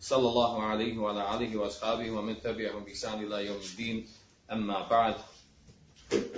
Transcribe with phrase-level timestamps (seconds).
[0.00, 4.08] صلى الله عليه وعلى آله وأصحابه ومن تبعهم بإحسان إلى يوم الدين.
[4.52, 5.14] أما بعد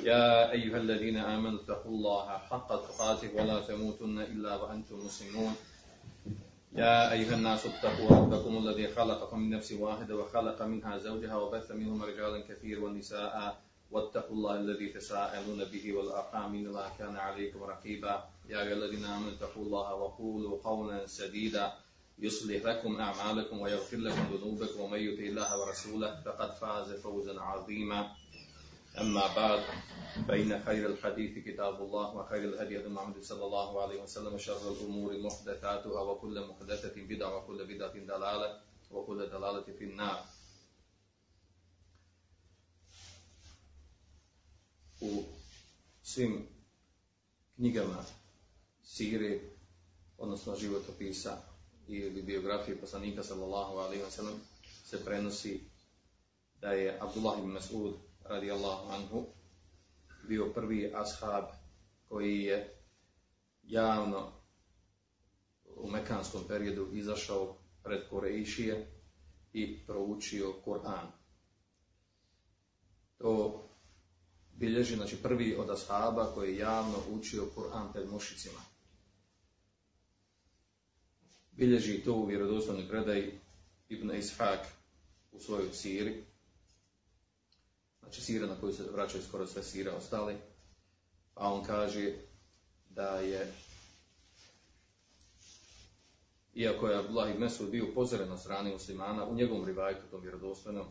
[0.02, 5.54] يا أيها الذين آمنوا اتقوا الله حق تقاته ولا تموتن إلا وأنتم مسلمون.
[6.74, 12.04] يا أيها الناس اتقوا ربكم الذي خلقكم من نفس واحدة وخلق منها زوجها وبث منهما
[12.06, 18.24] رجالا كثيرا والنساء واتقوا الله الذي تساءلون به والأرحام إن الله كان عليكم رقيبا.
[18.48, 21.72] يا أيها الذين آمنوا اتقوا الله وقولوا قولا سديدا.
[22.22, 28.16] يصلح لكم أعمالكم ويغفر لكم ذنوبكم ومن يطع الله ورسوله فقد فاز فوزا عظيما.
[29.00, 29.64] أما بعد
[30.28, 35.18] فإن خير الحديث كتاب الله وخير الهدي هدي محمد صلى الله عليه وسلم وشر الأمور
[35.18, 40.24] محدثاتها وكل محدثة بدعة وكل بدعة دلالة وكل دلالة في النار.
[45.02, 45.24] U
[46.02, 46.46] svim
[47.58, 48.04] knjigama
[48.84, 49.40] sire,
[50.18, 51.51] odnosno životopisa.
[51.96, 54.40] Ili biografije poslanika sallallahu alaihi wa sallam
[54.84, 55.60] se prenosi
[56.60, 59.26] da je Abdullah ibn Mas'ud radijallahu anhu
[60.28, 61.44] bio prvi ashab
[62.08, 62.82] koji je
[63.62, 64.32] javno
[65.76, 68.86] u mekanskom periodu izašao pred Korejšije
[69.52, 71.06] i proučio Kur'an.
[73.18, 73.62] To
[74.52, 78.71] bilježi, znači prvi od ashaba koji je javno učio Kur'an pred mušicima.
[81.62, 83.38] Bilježi to u vjerodostojnoj predaji
[83.88, 84.58] Ibn Ishaq
[85.32, 86.24] u svojoj siri,
[88.00, 90.34] znači sira na koju se vraćaju skoro sve sire ostali,
[91.34, 92.12] a on kaže
[92.90, 93.52] da je,
[96.54, 100.86] iako je Abdullah ibn Mesud bio upozoren od strane muslimana, u njegovom rivajtu, tom vjerodostojnom,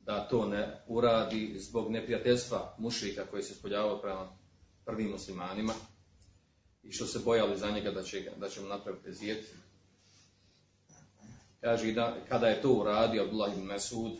[0.00, 4.36] da to ne uradi zbog neprijateljstva mušrika koji se spoljavao prema
[4.84, 5.72] prvim muslimanima
[6.84, 9.54] i što se bojali za njega da će, da će mu napraviti zijet.
[11.60, 14.12] Kaže da kada je to uradio Abdullah ibn Mesud,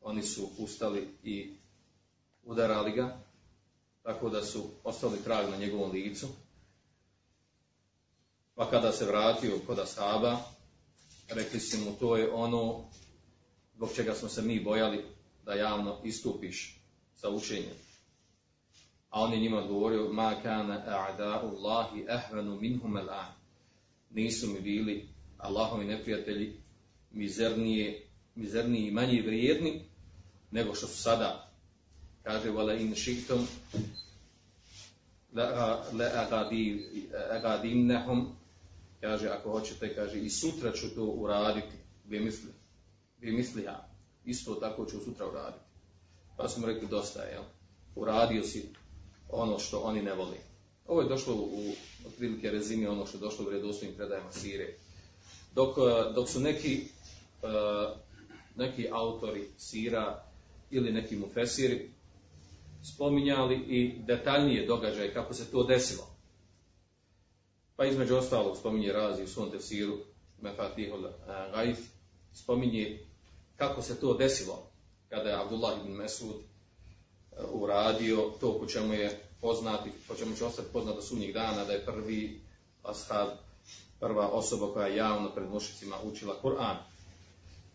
[0.00, 1.54] oni su ustali i
[2.44, 3.18] udarali ga,
[4.02, 6.28] tako da su ostali trag na njegovom licu.
[8.54, 10.38] Pa kada se vratio kod Ashaba,
[11.28, 12.84] rekli su mu to je ono
[13.74, 15.04] zbog čega smo se mi bojali
[15.44, 16.80] da javno istupiš
[17.16, 17.74] sa učenjem.
[19.14, 23.32] A on je njima odgovorio, ma kana a'da'u Allahi ahvanu minhum al'an.
[24.10, 25.08] Nisu mi bili
[25.38, 26.60] Allahovi neprijatelji
[27.10, 29.84] mizernije, mizerniji i manje vrijedni
[30.50, 31.50] nego što su sada.
[32.22, 33.46] Kaže, wala in šiktom
[37.30, 38.36] agadimnehum,
[39.00, 42.52] kaže, ako hoćete, kaže, i sutra ću to uraditi, bi misli,
[43.20, 43.84] bi misliha,
[44.24, 45.64] isto tako ću sutra uraditi.
[46.36, 47.42] Pa smo rekli, dosta je, jel?
[47.94, 48.68] uradio si
[49.34, 50.36] ono što oni ne voli.
[50.86, 51.72] Ovo je došlo u
[52.06, 54.74] otprilike rezime ono što je došlo u vredostojnim predajama Sire.
[55.54, 55.76] Dok,
[56.14, 56.86] dok su neki,
[58.56, 60.24] neki autori Sira
[60.70, 61.90] ili neki mufesiri
[62.82, 66.06] spominjali i detaljnije događaje kako se to desilo.
[67.76, 69.98] Pa između ostalog spominje razi u svom tefsiru
[70.40, 71.08] Mefatihul
[71.54, 71.78] Gaif,
[72.32, 73.06] spominje
[73.56, 74.70] kako se to desilo
[75.08, 76.36] kada je Abdullah ibn Mesud
[77.52, 81.72] uradio to po čemu je poznati, po čemu će ostati poznat do sunnjih dana, da
[81.72, 82.40] je prvi
[82.82, 83.28] ashab,
[84.00, 86.76] prva osoba koja je javno pred mušicima učila Kur'an.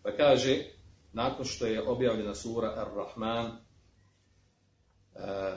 [0.02, 0.64] Pa kaže,
[1.12, 3.46] nakon što je objavljena sura Ar-Rahman,
[5.14, 5.56] e,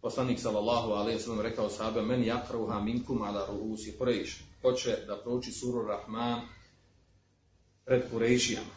[0.00, 4.40] poslanik sallallahu alaihi sallam rekao sahabe, men jakruha minkum ala ruhusi Quraysh.
[4.62, 6.40] Hoće da prouči suru Rahman
[7.84, 8.76] pred Kurejšijama.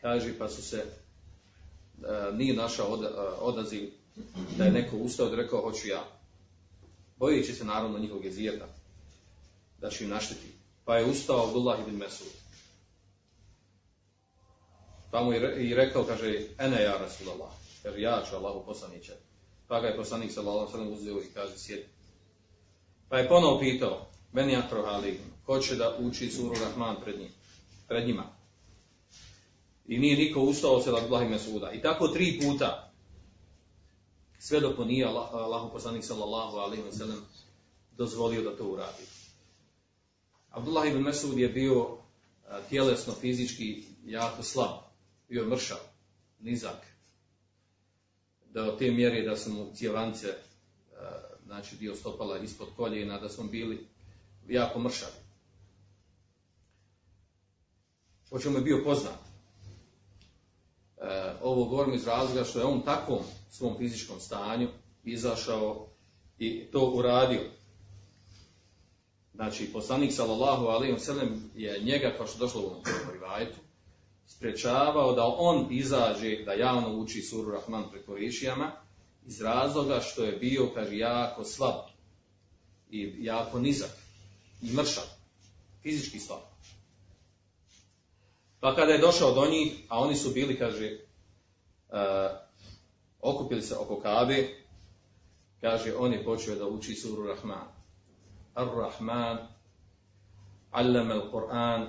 [0.00, 3.08] Kaže, pa su se, e, nije našao od, e,
[3.40, 4.01] odaziv
[4.56, 6.04] da je neko ustao i rekao, hoću ja.
[7.16, 8.66] Bojeći se naravno njihovog jezijeta,
[9.78, 10.46] da će im našteti.
[10.84, 12.26] Pa je ustao Abdullah ibn Mesud.
[15.10, 17.50] Pa mu je i rekao, kaže, ene ja Rasulallah,
[17.82, 19.12] kaže, ja ću Allahu poslaniće.
[19.68, 21.86] Pa ga je poslanik sallallahu sallam uzeo i kaže, sjedi.
[23.08, 27.28] Pa je ponovo pitao, meni akro haligim, ko će da uči suru Rahman pred, njim,
[27.88, 28.24] pred njima.
[29.86, 31.72] I nije niko ustao od Abdullah ibn Mesuda.
[31.72, 32.91] I tako tri puta,
[34.42, 37.26] sve dok mu nije Allah, Allahu poslanik sallallahu alaihi wa sallam
[37.96, 39.02] dozvolio da to uradi.
[40.50, 41.98] Abdullah ibn Mesud je bio
[42.68, 44.78] tjelesno, fizički jako slab.
[45.28, 45.78] Bio mršav,
[46.40, 46.86] nizak.
[48.50, 50.34] Do te mjere da su mu cjevance,
[51.46, 53.86] znači dio stopala ispod koljena, da smo bili
[54.48, 55.22] jako mršavi.
[58.30, 59.18] Po čemu je bio poznat.
[60.98, 63.22] E, ovo govorim iz razloga što je on takvom
[63.52, 64.68] svom fizičkom stanju
[65.04, 65.86] izašao
[66.38, 67.50] i to uradio.
[69.34, 72.82] Znači, poslanik sallallahu alaihi wa je njega, kao što došlo u ovom
[73.12, 73.58] rivajtu,
[74.26, 78.72] sprečavao da on izađe, da javno uči suru Rahman pred Korešijama,
[79.26, 81.80] iz razloga što je bio, kaže, jako slab
[82.90, 83.90] i jako nizak
[84.62, 85.04] i mršav,
[85.82, 86.40] fizički slab.
[88.60, 90.98] Pa kada je došao do njih, a oni su bili, kaže,
[93.22, 94.48] okupili se oko Kabe,
[95.60, 97.68] kaže, on je počeo da uči suru Rahman.
[98.54, 99.38] Ar-Rahman,
[100.70, 101.86] allama al-Quran,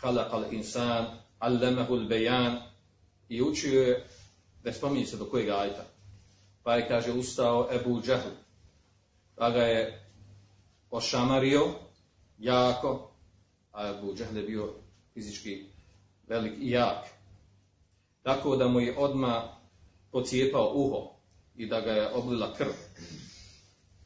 [0.00, 1.06] khalaqa al-insan,
[1.38, 2.62] allamahu al-bayan,
[3.28, 4.06] i učio je,
[4.64, 5.84] da spominje se do kojeg ajta.
[6.62, 8.30] Pa je, kaže, ustao Ebu Džahl,
[9.34, 10.04] pa ga je
[10.90, 11.66] ošamario
[12.38, 13.10] jako,
[13.72, 14.74] a Ebu Džahl je bio
[15.14, 15.66] fizički
[16.28, 17.04] velik i jak.
[18.22, 19.55] Tako da mu je odma
[20.16, 21.10] pocijepao uho
[21.56, 22.72] i da ga je oblila krv.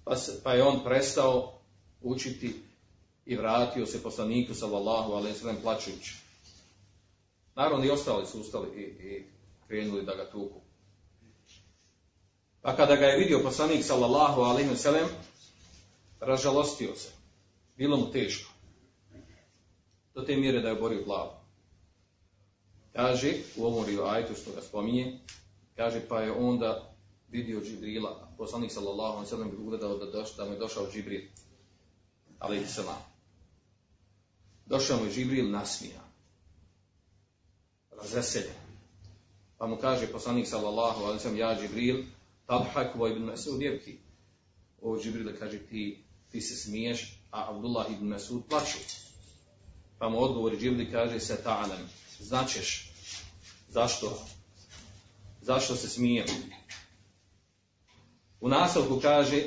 [0.04, 1.60] Pa, se, pa je on prestao
[2.00, 2.62] učiti
[3.26, 6.16] i vratio se poslaniku sallallahu alejhi ve sellem plačujući.
[7.54, 9.24] Naravno i ostali su ustali i, i
[9.66, 10.60] krenuli da ga tuku.
[12.62, 15.06] Pa kada ga je vidio poslanik sallallahu alejhi ve sellem
[16.20, 17.08] ražalostio se.
[17.76, 18.52] Bilo mu teško.
[20.14, 21.30] Do te mjere da je oborio glavu.
[22.92, 25.20] Kaže, u ovom rivajtu što ga spominje,
[25.80, 26.92] kaže, pa je onda
[27.28, 31.22] vidio Džibrila, poslanik sallallahu alaihi sallam bi ugledao da, doš, da mu je došao Džibril,
[32.38, 33.00] alaihi sallam.
[34.66, 36.00] Došao mu je Džibril nasmija,
[37.90, 38.60] razveseljen.
[39.58, 42.04] Pa mu kaže poslanik sallallahu alaihi sallam, ja Džibril,
[42.46, 43.96] tabhak vo ibn Masud jevki.
[44.82, 48.78] O Džibril kaže, ti, ti se smiješ, a Abdullah ibn Masud plaću.
[49.98, 51.88] Pa mu odgovori Džibril kaže, se ta'alam,
[52.18, 52.92] značeš
[53.68, 54.26] zašto
[55.42, 56.26] zašto se smijem
[58.40, 59.42] u nastavku kaže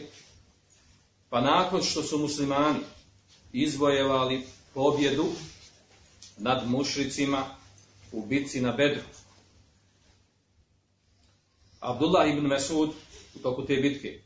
[1.30, 2.80] pa nakon što su muslimani
[3.54, 5.26] izvojevali pobjedu
[6.38, 7.46] nad mušricima
[8.12, 9.04] u bitci na Bedru
[11.80, 12.90] Abdullah ibn Mesud
[13.36, 14.20] u toku te bitke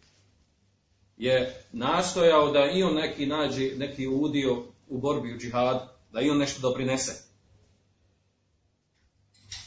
[1.18, 6.30] je nastojao da i on neki nađe neki udio u borbi u džihad, da i
[6.30, 7.12] on nešto doprinese.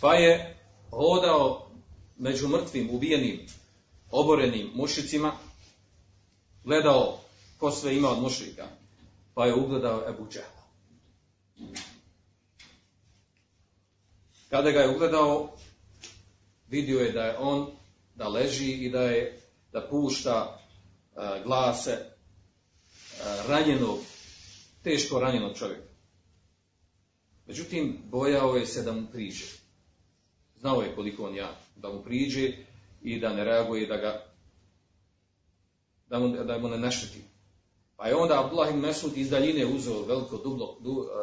[0.00, 0.58] Pa je
[0.90, 1.69] hodao
[2.20, 3.46] među mrtvim, ubijenim,
[4.10, 5.32] oborenim mušicima,
[6.64, 7.20] gledao
[7.58, 8.68] ko sve ima od mušika,
[9.34, 10.60] pa je ugledao Ebu Džehla.
[14.50, 15.56] Kada ga je ugledao,
[16.68, 17.70] vidio je da je on,
[18.14, 19.40] da leži i da je,
[19.72, 20.60] da pušta
[21.12, 23.98] uh, glase uh, ranjenog,
[24.82, 25.90] teško ranjenog čovjeka.
[27.46, 29.59] Međutim, bojao je se da mu priđe.
[30.60, 32.52] Znao je koliko on ja, da mu priđe
[33.02, 34.30] i da ne reaguje, da ga
[36.08, 37.22] da mu, da mu ne našteti.
[37.96, 40.76] Pa je onda Abdullah ibn Mesud iz daljine uzeo veliko dugo,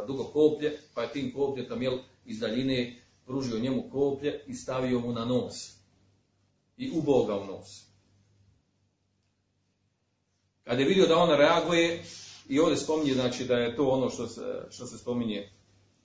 [0.07, 5.11] dugo koplje, pa je tim kopljetom jel, iz daljine pružio njemu koplje i stavio mu
[5.11, 5.73] na nos.
[6.77, 7.83] I ubao ga u nos.
[10.63, 12.03] Kada je vidio da on reaguje,
[12.49, 15.49] i ovdje spominje znači, da je to ono što se, što se spominje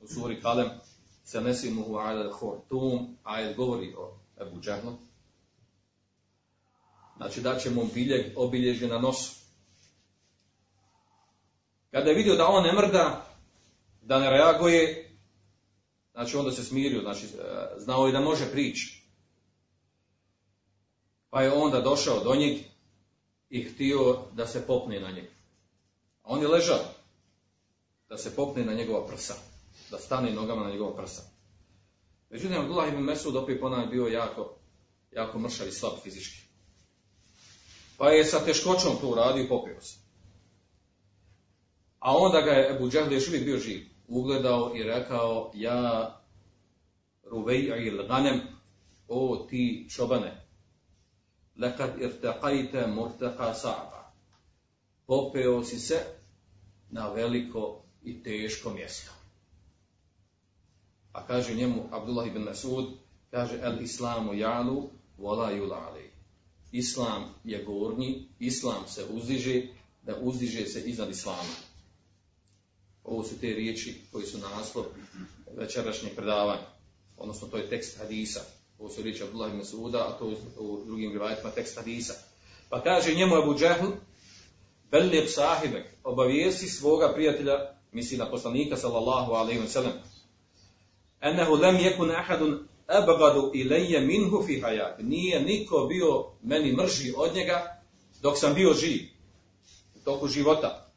[0.00, 0.68] u suri Kalem,
[1.24, 4.60] se nesimuhu ala hortum, ajet govori o Ebu.
[7.16, 9.34] Znači da će mu biljeg obilježje na nosu.
[11.90, 13.26] Kada je vidio da on ne mrda,
[14.02, 15.10] da ne reaguje,
[16.12, 17.26] znači onda se smirio, znači
[17.76, 19.02] znao je da može prići.
[21.30, 22.58] Pa je onda došao do njeg
[23.50, 25.24] i htio da se popne na njeg.
[26.22, 26.80] A on je ležao
[28.08, 29.51] da se popne na njegova prsa
[29.92, 31.22] da stane nogama na njegov prsa.
[32.30, 34.56] Međutim, Abdullah ibn Mesud opet ponavljaj bio jako,
[35.12, 36.42] jako mršav i slab fizički.
[37.98, 39.96] Pa je sa teškoćom to uradio i popio se.
[41.98, 43.86] A onda ga je Ebu Džahl još uvijek bio živ.
[44.08, 46.20] Ugledao i rekao, ja
[47.30, 48.40] ruvej il ganem,
[49.08, 50.46] o ti čobane,
[51.56, 54.12] lekad irtaqajte murtaqa sa'ba.
[55.06, 56.04] Popeo si se
[56.90, 59.21] na veliko i teško mjesto.
[61.12, 62.86] A kaže njemu Abdullah ibn Masud,
[63.30, 66.10] kaže el islamu jalu, vola julali.
[66.72, 69.62] Islam je gornji, islam se uzdiže,
[70.02, 71.54] da uzdiže se iznad islama.
[73.04, 74.84] Ovo su te riječi koji su naslov
[75.56, 76.66] večerašnjeg predavanja.
[77.16, 78.40] Odnosno, to je tekst hadisa.
[78.78, 82.14] Ovo su riječi Abdullah ibn Suda, a to u drugim rivajetima tekst hadisa.
[82.68, 83.86] Pa kaže njemu Abu Džehl,
[84.90, 87.54] Bellijeb sahibek, obavijesti svoga prijatelja,
[87.92, 89.92] misli na poslanika sallallahu alaihi wa sallam,
[91.22, 94.98] ennehu lem jekun ahadun abgadu ilaje minhu fi hayat.
[94.98, 97.82] Nije niko bio meni mrži od njega
[98.22, 99.00] dok sam bio živ.
[99.96, 100.88] U toku života.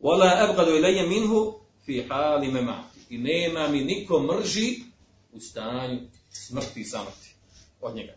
[0.00, 3.00] Wala abgadu ilaje minhu fi hali memati.
[3.10, 4.80] I nema mi niko mrži
[5.32, 6.00] u stanju
[6.30, 7.34] smrti i samrti
[7.80, 8.14] od njega.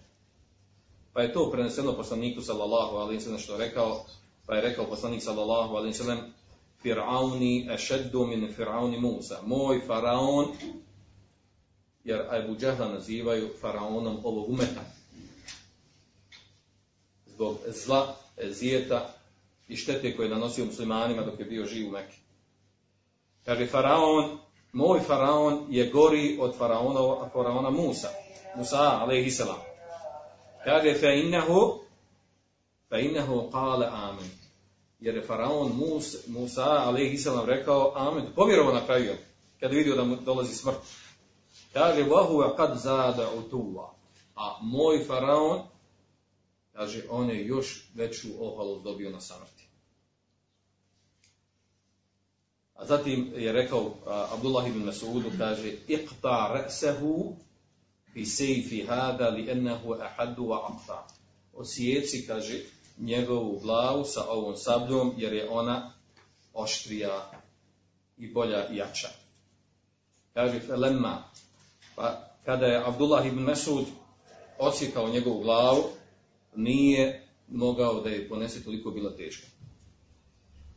[1.13, 4.05] Pa je to preneseno poslaniku sallallahu alaihi sallam što je rekao,
[4.45, 6.33] pa je rekao poslanik sallallahu alaihi sallam
[6.83, 9.39] Fir'auni ešeddu min Fir'auni Musa.
[9.43, 10.47] Moj faraon,
[12.03, 14.81] jer Abu Džahla nazivaju faraonom ovog umeta.
[17.25, 19.13] Zbog zla, zijeta
[19.67, 22.15] i štete koje je nanosio muslimanima dok je bio živ u Mekke.
[23.45, 24.37] Kaže, faraon,
[24.73, 28.09] moj faraon je gori od faraona, faraona Musa.
[28.55, 29.59] Musa, alaihi salam.
[30.63, 31.79] Kaže, fe innehu,
[32.89, 34.38] fe innehu kale amin.
[34.99, 38.25] Jer je faraon Musa, Musa salam, rekao amin.
[38.35, 39.15] Povjerovo na kraju,
[39.59, 40.77] kada vidio da mu dolazi smrt.
[41.73, 43.93] Kaže, vahu je kad zada utuva.
[44.35, 45.61] A moj faraon,
[46.73, 49.67] kaže, on je još veću ohalost dobio na samrti.
[52.73, 53.93] A zatim je rekao uh,
[54.33, 57.35] Abdullah ibn Mas'udu, kaže, iqta ra'sehu
[58.13, 61.07] bi sejfi hada li ennehu ahadu wa aqta.
[61.53, 62.61] Osjeci, kaže,
[62.99, 65.93] njegovu glavu sa ovom sabljom, jer je ona
[66.53, 67.31] oštrija
[68.17, 69.07] i bolja i jača.
[70.33, 71.23] Kaže, felemma,
[71.95, 73.85] pa kada je Abdullah ibn Mas'ud
[74.57, 75.83] osjekao njegovu glavu,
[76.55, 79.47] nije mogao da je ponese toliko bila teška.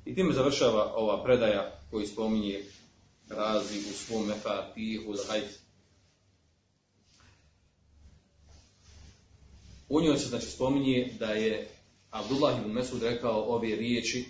[0.05, 2.64] I time završava ova predaja koji spominje
[3.29, 5.62] razi u svom mefatihu l'hajf.
[9.88, 11.69] U njoj se znači spominje da je
[12.12, 14.25] Abdullah ibn Mesud rekao ove riječi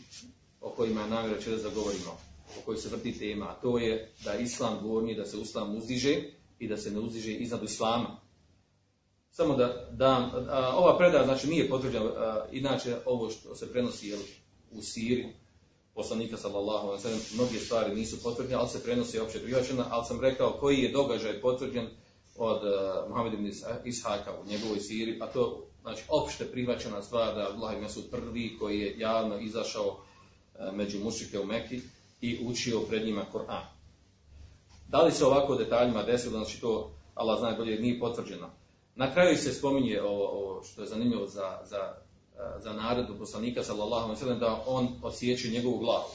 [0.60, 2.18] o kojima je namjera da govorimo,
[2.58, 6.22] o kojoj se vrti tema, a to je da Islam govorni, da se Islam uzdiže
[6.58, 8.20] i da se ne uzdiže iznad Islama.
[9.30, 12.10] Samo da dam, a, ova predaja znači nije potvrđena,
[12.52, 14.20] inače ovo što se prenosi jel,
[14.70, 15.26] u Siri,
[15.94, 20.04] poslanika sallallahu alejhi ve sellem mnoge stvari nisu potvrđene, ali se prenosi opće prihvaćeno, ali
[20.04, 21.88] sam rekao koji je događaj potvrđen
[22.36, 23.50] od uh, Muhammed ibn
[23.84, 28.56] Ishaka u njegovoj siri, a to znači opšte prihvaćena stvar da Abdullah ibn Mas'ud prvi
[28.58, 31.80] koji je javno izašao uh, među mušike u Mekki
[32.20, 33.64] i učio pred njima Kur'an.
[34.88, 38.50] Da li se ovako detaljima desilo, znači to Allah zna bolje nije potvrđeno.
[38.94, 41.94] Na kraju se spominje ovo, što je zanimljivo za, za
[42.62, 46.08] za naredbu poslanika sallallahu alejhi da on osjeća njegovu glavu.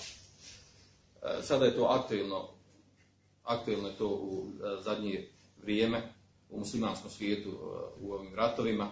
[1.41, 2.47] Sada je to aktuelno
[3.43, 4.45] aktuelno je to u
[4.81, 5.27] zadnje
[5.61, 6.13] vrijeme
[6.49, 7.49] u muslimanskom svijetu
[8.01, 8.91] u ovim ratovima.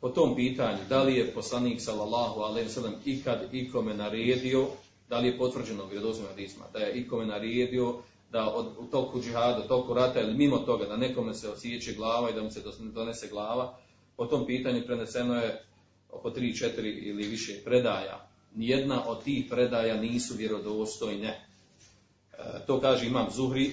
[0.00, 4.66] Po tom pitanju, da li je poslanik sallallahu alejhi ve ikad ikome naredio,
[5.08, 7.94] da li je potvrđeno u vjerodostojnim hadisima, da je ikome naredio
[8.32, 12.30] da od, u toku džihada, toku rata ili mimo toga da nekome se osjeće glava
[12.30, 13.78] i da mu se donese glava,
[14.16, 15.64] po tom pitanju preneseno je
[16.10, 18.28] oko 3-4 ili više predaja.
[18.54, 21.28] Nijedna od tih predaja nisu vjerodostojne.
[21.28, 21.46] E,
[22.66, 23.72] to kaže imam Zuhri, e,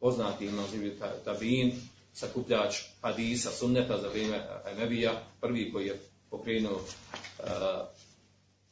[0.00, 0.92] poznati imam Zuhri
[1.24, 1.72] Tabin,
[2.18, 7.42] sakupljač hadisa, sunneta za vrijeme Emebija, prvi koji je pokrenuo e,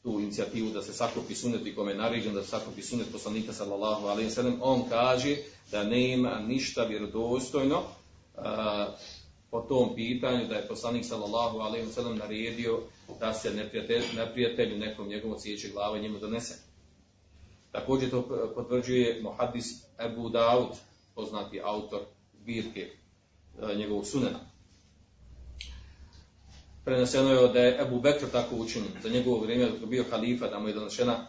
[0.03, 3.53] tu inicijativu da se sakupi sunnet i kome je naređen da se sakupi sunnet poslanika
[3.53, 5.37] sallallahu alaihi sallam, on kaže
[5.71, 7.83] da nema ništa vjerodostojno
[9.51, 12.81] po tom pitanju da je poslanik sallallahu alejhi ve sellem naredio
[13.21, 16.55] da se neprijatelj, neprijatelju nekom njegovom cijeće glave njemu donese.
[17.73, 19.67] Također to potvrđuje muhaddis
[19.99, 20.69] Abu Daud,
[21.15, 22.01] poznati autor
[22.43, 22.91] zbirke
[23.77, 24.39] njegovog sunena.
[26.85, 30.47] Preneseno je da je Abu Bekr tako učinio za njegovo vrijeme dok je bio halifa
[30.47, 31.27] da mu je donešena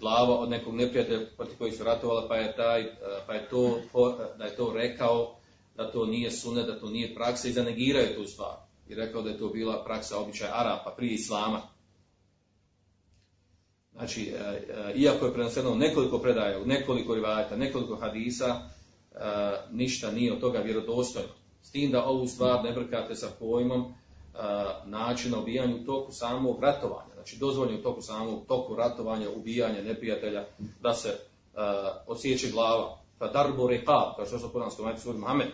[0.00, 2.86] glava od nekog neprijatelja protiv kojih su ratovala pa je taj
[3.26, 3.80] pa je to
[4.38, 5.38] da je to rekao
[5.78, 8.56] da to nije sunet, da to nije praksa i da negiraju tu stvar.
[8.88, 11.62] I rekao da je to bila praksa običaja Arapa prije Islama.
[13.92, 19.18] Znači, e, e, iako je prenoseno nekoliko predaja, nekoliko rivajata, nekoliko hadisa, e,
[19.70, 21.28] ništa nije od toga vjerodostojno.
[21.68, 23.94] S tim da ovu stvar ne brkate sa pojmom
[24.84, 27.14] načina ubijanja u toku samog ratovanja.
[27.14, 30.44] Znači, dozvoljeno u toku samog toku ratovanja, ubijanja neprijatelja,
[30.80, 31.18] da se
[32.06, 32.98] osjeće glava.
[33.18, 35.48] Pa darbo rekab, kao što podam spomenuti suri Muhammed,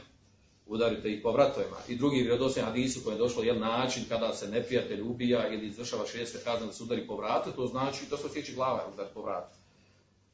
[0.66, 1.76] udarite ih po vratovima.
[1.88, 6.06] I drugi vjerodostojni hadisu koji je došlo jedan način kada se neprijatelj ubija ili izvršava
[6.06, 9.23] šeste kazne da se udari po vratu, to znači da se osjeći glava udar po
[9.23, 9.63] vratu.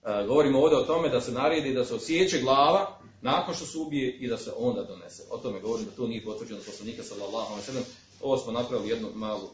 [0.05, 3.79] E, govorimo ovdje o tome da se naredi da se osjeće glava nakon što se
[3.79, 5.23] ubije i da se onda donese.
[5.31, 7.81] O tome govorim da to nije potvrđeno poslanika sallallahu alejhi ve
[8.21, 9.49] Ovo smo napravili jednu malu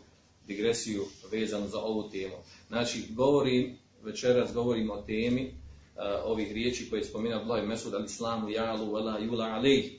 [0.47, 2.35] digresiju vezanu za ovu temu.
[2.69, 8.05] Znači, govorim, večeras govorim o temi uh, ovih riječi koje je spominao Abdullah Mesud al
[8.05, 9.93] islamu jalu wala yula alejh.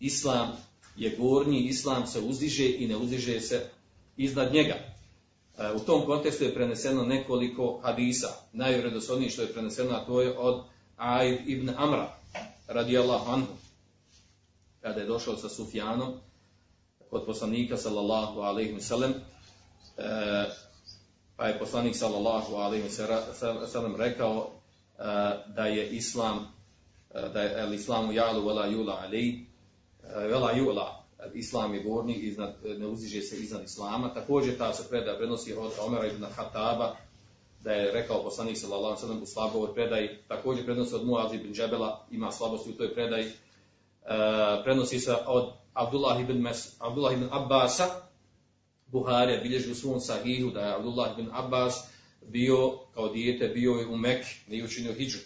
[0.00, 0.56] Islam
[0.96, 3.70] je gornji, islam se uzdiže i ne uzdiže se
[4.16, 4.93] iznad njega.
[5.58, 8.28] Uh, u tom kontekstu je preneseno nekoliko hadisa.
[8.52, 10.64] Najvredosodniji što je preneseno, a to je od
[10.96, 12.16] Aid ibn Amra,
[12.68, 13.52] radijallahu anhu,
[14.80, 16.14] kada je došao sa Sufjanom,
[17.10, 19.14] kod poslanika sallallahu alaihi sallam,
[19.98, 20.44] E,
[21.36, 24.50] pa je poslanik sallallahu alejhi ve sellem rekao
[24.98, 25.02] e,
[25.46, 26.52] da je islam
[27.14, 29.46] e, da je islamu jalu wala yula alej
[30.04, 31.03] wala yula
[31.34, 34.14] islam je gornji iznad ne uziže se iznad islama.
[34.14, 36.96] Također ta se predaja prenosi od Omera ibn Hataba
[37.60, 40.08] da je rekao poslanik sallallahu alejhi u slaboj predaji.
[40.28, 43.30] Također prenosi od Muaz ibn Džebela ima slabosti u toj predaji.
[44.64, 47.84] Prenosi se od Abdullah ibn Mes Abdullah ibn Abbasa.
[48.86, 51.84] Buharija bilježi u svom sahihu da je Abdullah bin Abbas
[52.28, 55.18] bio kao dijete, bio je u Mek, nije učinio hijđu.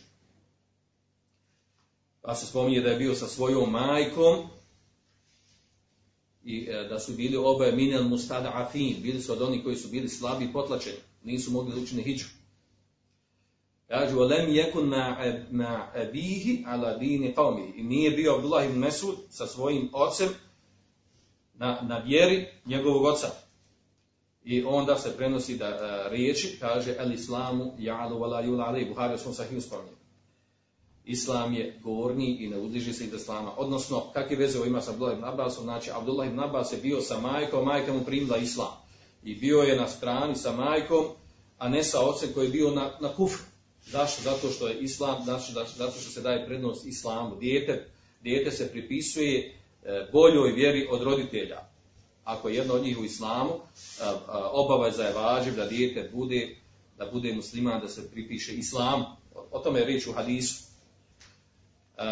[2.23, 4.49] Pa se spominje da je bio sa svojom majkom
[6.49, 9.89] i e, da su bili oboje minel mustada afin, bili su od onih koji su
[9.89, 12.25] bili slabi i potlačeni, nisu mogli da učine hijđu.
[13.89, 14.89] Kažu, lem jekun
[15.51, 17.73] ma abihi ala dini qavmi.
[17.77, 20.29] I nije bio Abdullah ibn Mesud sa svojim ocem
[21.55, 23.31] na, na vjeri njegovog oca.
[24.45, 28.85] I onda se prenosi da uh, riječi, kaže el islamu ja'lu wa la yula alej,
[28.85, 29.98] Buhari u svom sahiju spominje.
[31.09, 33.53] Islam je gornji i ne udiži se iz islama.
[33.57, 35.65] Odnosno, kakve veze ima sa Abdullah ibn Abbasom?
[35.65, 38.73] Znači, Abdullah ibn Abbas je bio sa majkom, majka mu primila islam.
[39.25, 41.05] I bio je na strani sa majkom,
[41.59, 43.45] a ne sa ocem koji je bio na, na kufru.
[43.87, 44.23] Zašto?
[44.23, 47.37] Zato što je islam, znači, zato što se daje prednost islamu.
[47.37, 47.91] Dijete,
[48.23, 51.69] dijete se pripisuje e, boljoj vjeri od roditelja
[52.29, 53.51] ako je jedno od njih u islamu,
[54.53, 56.57] obaveza je važiv da dijete bude,
[56.99, 59.05] da bude musliman, da se pripiše islam.
[59.51, 60.68] O tome je riječ u hadisu.
[61.99, 62.03] E,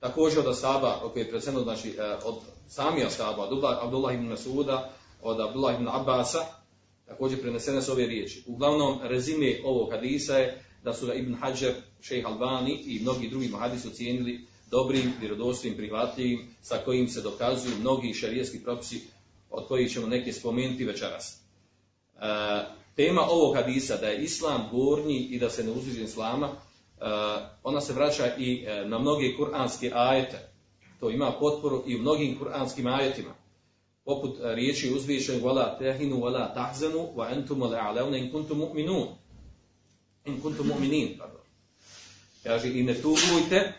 [0.00, 2.34] također od Asaba, o kojoj je predsjedno, znači e, od
[2.68, 4.90] sami Asaba, od Abdullah ibn Masuda,
[5.22, 6.44] od Abdullah ibn Abbasa,
[7.06, 8.44] također prenesene su ove riječi.
[8.46, 13.52] Uglavnom, rezime ovog hadisa je da su da Ibn Hajar, šejh Albani i mnogi drugi
[13.58, 19.00] hadisi ocijenili dobrim, vjerodostojnim, prihvatljivim, sa kojim se dokazuju mnogi šarijetski propisi
[19.50, 21.32] od kojih ćemo neke spomenuti večeras.
[21.34, 22.20] E,
[22.96, 26.48] tema ovog hadisa da je islam gornji i da se ne uzviđe islama,
[27.62, 30.48] ona se vraća i e, na mnoge kuranske ajete.
[31.00, 33.34] To ima potporu i u mnogim kuranskim ajetima.
[34.04, 39.06] Poput riječi uzvišenog wala tehinu wala tahzanu wa entum ale'aleune in kuntum mu'minun.
[40.24, 41.40] In kuntum mu'minin, pardon.
[42.42, 43.72] Kaže, i ne tugujte,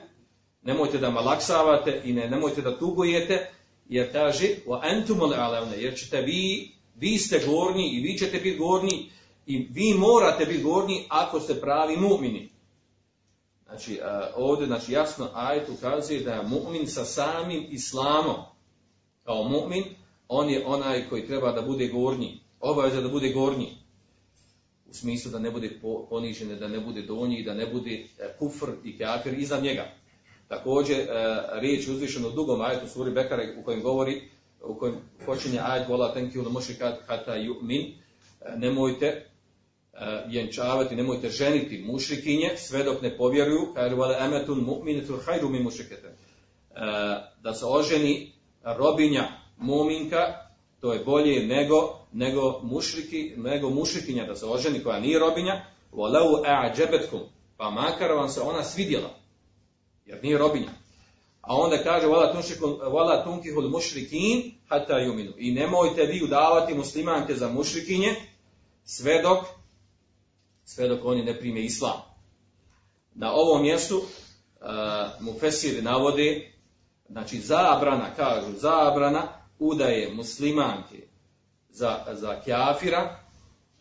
[0.62, 3.49] nemojte da malaksavate i ne, nemojte da tugujete,
[3.89, 8.58] jer kaže wa antum al jer ćete vi vi ste gorni i vi ćete biti
[8.58, 9.10] gorni
[9.45, 12.49] i vi morate biti gorni ako ste pravi mu'mini.
[13.67, 13.99] Znači,
[14.36, 18.36] ovdje znači, jasno ajet ukazuje da je mu'min sa samim islamom
[19.23, 19.84] kao mu'min,
[20.27, 22.39] on je onaj koji treba da bude gornji.
[22.60, 23.77] Obaveza da bude gornji.
[24.89, 28.67] U smislu da ne bude ponižen, da ne bude donji, da ne bude e, kufr
[28.84, 29.86] i kafir iza njega.
[30.47, 31.08] Također, e,
[31.60, 34.21] riječ uzvišeno u dugom ajetu suri Bekare u kojem govori,
[34.63, 37.45] u kojem počinje ajet vola tenki ulu mušrikat hata e,
[38.58, 39.25] nemojte e,
[40.27, 46.15] vjenčavati, nemojte ženiti mušrikinje sve dok ne povjeruju, kaže vola emetun mu'minetu hajru mi mušrikete.
[47.41, 48.31] Da se oženi
[48.63, 50.47] robinja muminka,
[50.81, 55.65] to je bolje nego, nego, mušriki, nego mušrikinja da se oženi koja nije robinja,
[57.57, 59.10] pa makar vam se ona svidjela
[60.05, 60.69] jer nije robinja.
[61.41, 65.33] A onda kaže wala tunkihul mušrikin hatta yuminu.
[65.38, 68.15] I nemojte vi udavati muslimanke za mušrikinje
[68.86, 69.57] sve dok
[70.67, 72.01] sve dok oni ne prime islam.
[73.15, 74.06] Na ovom mjestu uh,
[75.19, 76.51] mu Fesir navode
[77.10, 79.27] znači zabrana, kažu zabrana
[79.60, 81.08] udaje muslimanke
[81.69, 83.27] za, za kjafira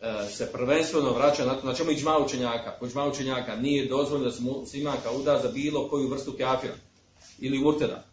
[0.01, 2.71] E, se prvenstveno vraća na to, na čemu iđma učenjaka.
[2.79, 6.73] Po iđma učenjaka nije dozvoljeno da se muslimanka uda za bilo koju vrstu kafira
[7.39, 8.03] ili urteda.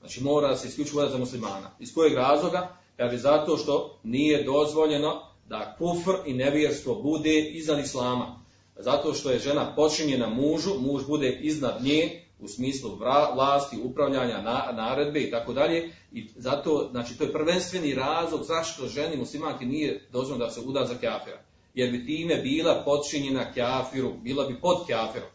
[0.00, 1.70] Znači mora se isključivo za muslimana.
[1.78, 2.76] Iz kojeg razloga?
[2.96, 8.40] Kaže zato što nije dozvoljeno da kufr i nevjerstvo bude iznad islama.
[8.76, 12.98] Zato što je žena počinjena mužu, muž bude iznad nje, u smislu
[13.34, 15.90] vlasti, upravljanja, na- naredbe i tako dalje.
[16.12, 20.84] I zato, znači, to je prvenstveni razlog zašto ženi muslimanki nije dozvoljeno da se uda
[20.84, 21.42] za kafira.
[21.74, 25.28] Jer bi time bila podčinjena kafiru, bila bi pod kafirom.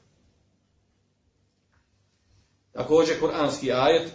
[2.72, 4.12] Također, kuranski ajet,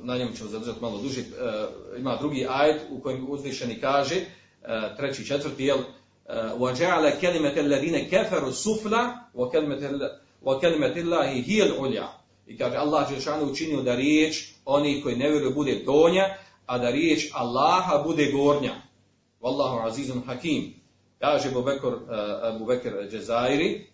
[0.00, 1.24] na njemu ćemo zadržati malo duže, e,
[1.98, 4.16] ima drugi ajet u kojem uzvišeni kaže,
[4.97, 5.77] treći i četvrti, jel,
[6.59, 8.93] وَجَعَلَ كَلِمَةَ الَّذِينَ كَفَرُوا سُفْلَ
[10.43, 12.07] وَكَلِمَةِ اللَّهِ هِيَ الْعُلْيَا
[12.47, 16.89] I kaže Allah Đelšanu učinio da riječ oni koji ne vjeruju bude donja, a da
[16.89, 18.73] riječ Allaha bude gornja.
[19.41, 20.73] Wallahu azizun hakim.
[21.19, 23.87] Kaže Bubekr, uh, Bubekr Džezairi,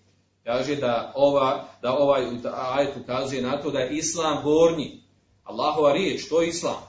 [0.44, 5.04] kaže da, ova, da ovaj ajet ukazuje na to da je Islam gornji.
[5.44, 6.82] Allahova riječ, to je Islam.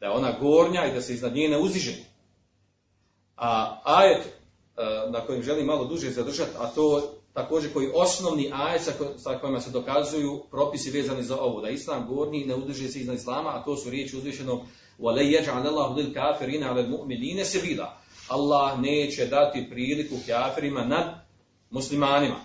[0.00, 1.94] Da je ona gornja i da se iznad nje ne uziže.
[3.36, 8.82] A ajet uh, na kojem želim malo duže zadržati, a to također koji osnovni ajet
[8.82, 12.54] sa, ko, sa kojima se dokazuju propisi vezani za ovo, da je Islam gornji ne
[12.54, 14.60] udiže se iznad Islama, a to su riječi uzvišenog
[14.98, 17.86] وَلَيْ يَجْعَلَ اللَّهُ لِلْكَافِرِينَ عَلَى الْمُؤْمِنِينَ سَبِيلًا
[18.28, 21.06] Allah neće dati priliku kafirima nad
[21.70, 22.36] muslimanima.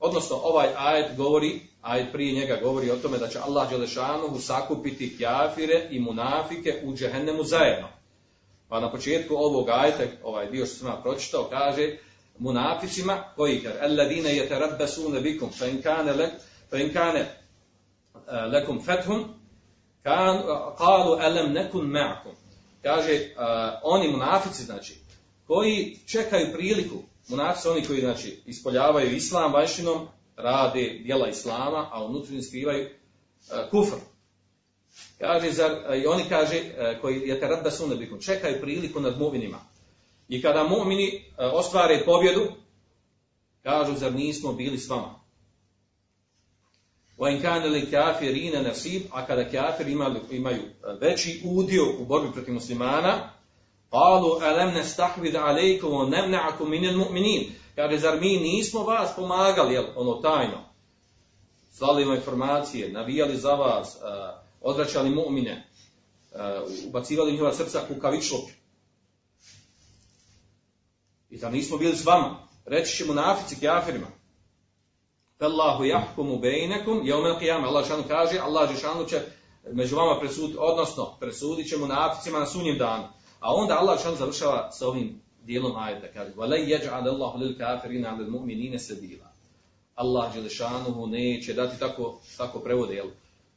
[0.00, 5.18] Odnosno, ovaj ajet govori, ajet prije njega govori o tome da će Allah Đelešanuhu sakupiti
[5.18, 7.88] kafire i munafike u džehennemu zajedno.
[8.69, 11.97] Pa na početku ovog ajeta, ovaj dio što sam pročitao, kaže
[12.39, 16.31] munaficima koji kaže alladine yatarabbasuna bikum fa in kana lak
[16.69, 17.25] fa kana
[18.85, 19.25] fathun
[20.03, 20.43] kan
[20.77, 22.33] qalu alam nakun ma'akum.
[22.83, 23.43] Kaže uh,
[23.83, 24.95] oni munafici znači
[25.47, 32.41] koji čekaju priliku munafici oni koji znači ispoljavaju islam vanjštinom rade djela islama a unutra
[32.41, 33.95] skrivaju uh, kufr
[35.18, 39.58] kaže zar i oni kaže uh, koji je tarabbasuna bikum čekaju priliku nad mu'minima
[40.28, 42.46] i kada mu'mini ostvare pobjedu,
[43.62, 45.24] kažu, zar nismo bili s vama?
[47.18, 50.62] وَإِنْ كَانَ لِكَافِرِينَ نَصِيب A kada kafiri imaju, imaju
[51.00, 53.30] veći udio u borbi protiv muslimana,
[53.92, 60.14] قَالُوا أَلَمْ نَسْتَحْوِدْ عَلَيْكُمْ وَنَمْنَعَكُمْ مِنَ الْمُؤْمِنِينَ Kaže, zar mi nismo vas pomagali, jel, ono
[60.14, 60.64] tajno,
[61.72, 63.98] slali vam informacije, navijali za vas,
[64.60, 65.62] odvraćali mu'mine,
[66.86, 68.52] ubacivali njihova srca kukavičloke,
[71.34, 72.36] I da nismo bili s vama.
[72.64, 74.06] Reći ćemo nafici kafirima.
[75.38, 77.66] Allahu jahkumu bejnekum, je umel qiyama.
[77.66, 79.20] Allah šanu kaže, Allah šanu će
[79.72, 83.04] među vama presuditi, odnosno presudit ćemo naficima na sunjem danu.
[83.40, 86.06] A onda Allah šanu završava sa ovim dijelom ajeta.
[86.12, 89.26] Kaže, وَلَيْ يَجْعَدَ اللَّهُ لِلْكَافِرِينَ عَلَى الْمُؤْمِنِينَ سَبِيلًا
[89.94, 93.06] Allah Đelešanuhu neće dati tako, tako prevode, jel,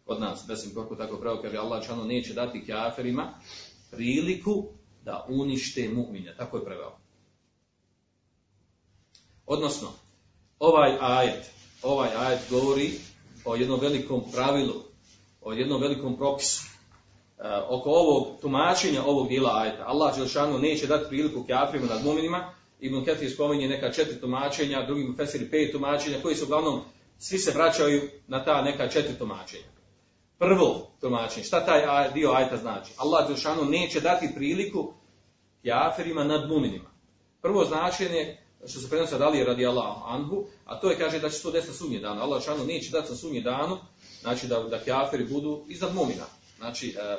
[0.07, 3.35] Kod nas, besim kako tako prevode, kaže Allah Đelešanuhu neće dati kafirima
[3.91, 4.65] priliku
[5.05, 6.37] da unište mu'mine.
[6.37, 6.93] Tako je preveo.
[9.47, 9.88] Odnosno,
[10.59, 11.51] ovaj ajet,
[11.83, 12.91] ovaj ajet govori
[13.45, 14.83] o jednom velikom pravilu,
[15.41, 16.62] o jednom velikom propisu.
[17.38, 22.55] E, oko ovog tumačenja ovog dijela ajeta, Allah Đelšanu neće dati priliku kafirima nad muminima,
[22.81, 26.81] Ibn Ketir spominje neka četiri tumačenja, drugi fesiri pet tumačenja, koji su uglavnom,
[27.19, 29.72] svi se vraćaju na ta neka četiri tumačenja.
[30.38, 32.92] Prvo tumačenje, šta taj dio ajeta znači?
[32.97, 34.92] Allah Đelšanu neće dati priliku
[35.64, 36.90] kafirima nad muminima.
[37.42, 41.31] Prvo značenje što se prenosi od Alije radi Allah anhu, a to je kaže da
[41.31, 42.21] će to desiti na sunje danu.
[42.21, 43.79] Allah šanu neće dati na sunje danu,
[44.21, 46.25] znači da, da kafiri budu iznad mumina.
[46.59, 47.16] Znači, e,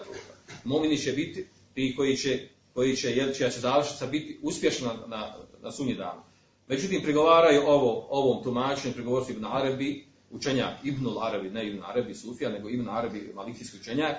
[0.64, 4.94] mumini će biti ti koji će, koji će, jer će, će završiti biti uspješni na,
[5.08, 6.22] na, na sunje danu.
[6.68, 12.50] Međutim, prigovaraju ovo, ovom tumačenju, prigovor Ibn Arabi, učenjak Ibn Arabi, ne Ibn Arabi Sufija,
[12.50, 14.16] nego Ibn Arabi malikijski učenjak,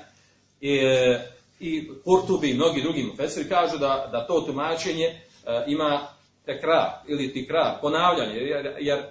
[0.60, 0.80] i,
[1.60, 5.20] i Kurtubi i mnogi drugi mufesiri kažu da, da to tumačenje e,
[5.66, 6.06] ima
[6.46, 9.02] tekrar ili tikrar, ponavljanje, jer, jer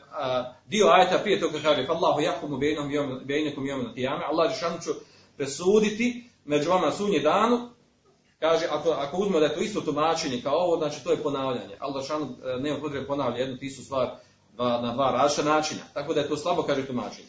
[0.68, 2.22] dio ajeta prije toga kaže Allahu
[2.60, 4.90] bainahum bainakum yawm al-qiyamah Allah džeshanu će
[5.38, 7.70] presuditi među vama sunje danu
[8.40, 11.76] kaže ako ako uzmemo da je to isto tumačenje kao ovo znači to je ponavljanje.
[11.80, 14.16] Allah džeshanu e, nema potrebe ponavlja jednu istu stvar
[14.56, 17.28] dva, na dva različita načina tako da je to slabo kaže tumačenje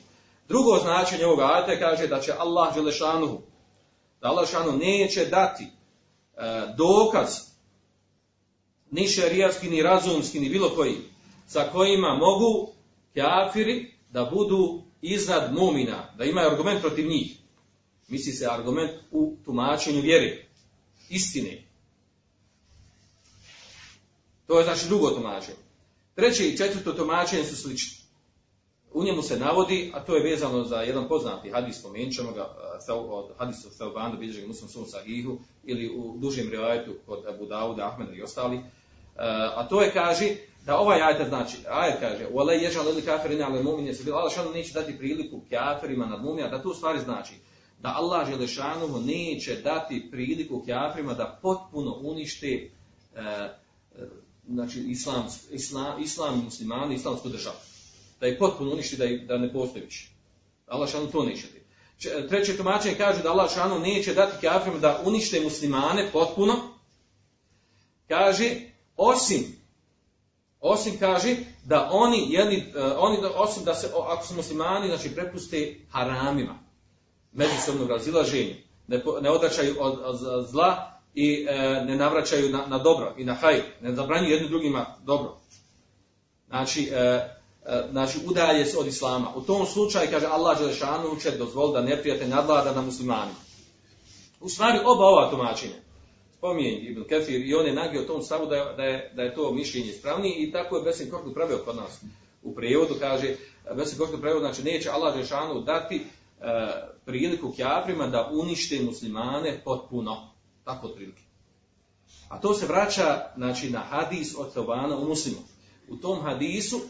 [0.49, 3.41] drugo značenje ovog ajeta kaže da će Allah dželešanu
[4.21, 5.69] da Allah dželešanu neće dati e,
[6.77, 7.55] dokaz
[8.95, 10.97] ni šerijatski, ni razumski, ni bilo koji,
[11.47, 12.73] sa kojima mogu
[13.15, 17.37] kafiri da budu iznad mumina, da imaju argument protiv njih.
[18.09, 20.47] Misli se argument u tumačenju vjere,
[21.09, 21.63] istine.
[24.47, 25.59] To je znači drugo tumačenje.
[26.15, 28.05] Treće i četvrto tumačenje su slični.
[28.93, 32.55] U njemu se navodi, a to je vezano za jedan poznati hadis, spomenut ćemo ga,
[32.89, 37.87] od hadisa Feubanda, bilježi ga muslim svom sahihu, ili u dužem rivajetu kod Abu Dauda,
[37.87, 38.61] Ahmeda i ostali,
[39.55, 43.65] a to je, kaže, da ovaj ajet znači, ajet kaže, alej ježal ili kafirina ali
[43.65, 47.35] mu'mine se bilo, Allah šanu neće dati priliku kafirima nad mu'mina, da to stvari znači
[47.85, 52.71] da Allah Želešanuhu neće dati priliku kafirima da potpuno unište
[53.15, 53.49] e,
[54.49, 57.57] znači islam, islam, islam muslimani, islamsku državu.
[58.21, 60.11] Da je potpuno uništi, da, da ne postoji više.
[60.67, 62.29] Allah šanu to neće dati.
[62.29, 66.55] Treće tumačenje kaže da Allah šanu neće dati kafirima da unište muslimane potpuno.
[68.09, 68.61] Kaže,
[68.97, 69.65] osim
[70.65, 72.65] osim kaže da oni jedni,
[72.99, 76.59] oni osim da se ako su muslimani znači prepuste haramima
[77.33, 78.55] međusobnog razilaženja
[78.87, 83.35] ne, ne odračaju od, od zla i e, ne navraćaju na, na dobro i na
[83.35, 85.37] haj, ne zabranjuju jednim drugima dobro.
[86.49, 89.33] Znači, e, e, znači udalje se od islama.
[89.37, 93.39] U tom slučaju, kaže Allah Đelešanu, će dozvoli da neprijatelj nadlada na muslimanima.
[94.41, 95.75] U stvari, oba ova tumačenja,
[96.39, 99.35] spominje Ibn Kefir i on je nagio tom stavu da je, da je, da je
[99.35, 102.01] to mišljenje ispravnije i tako je Besin Korkut pravio kod nas.
[102.43, 103.37] U prijevodu kaže,
[103.77, 106.03] Besin Korkut znači neće Allah Đelešanu dati e,
[107.05, 110.34] priliku kjafrima da unište muslimane potpuno.
[110.65, 111.23] Tako otprilike.
[112.29, 115.39] A to se vraća znači, na hadis od Thaubana u muslimu.
[115.89, 116.81] U tom hadisu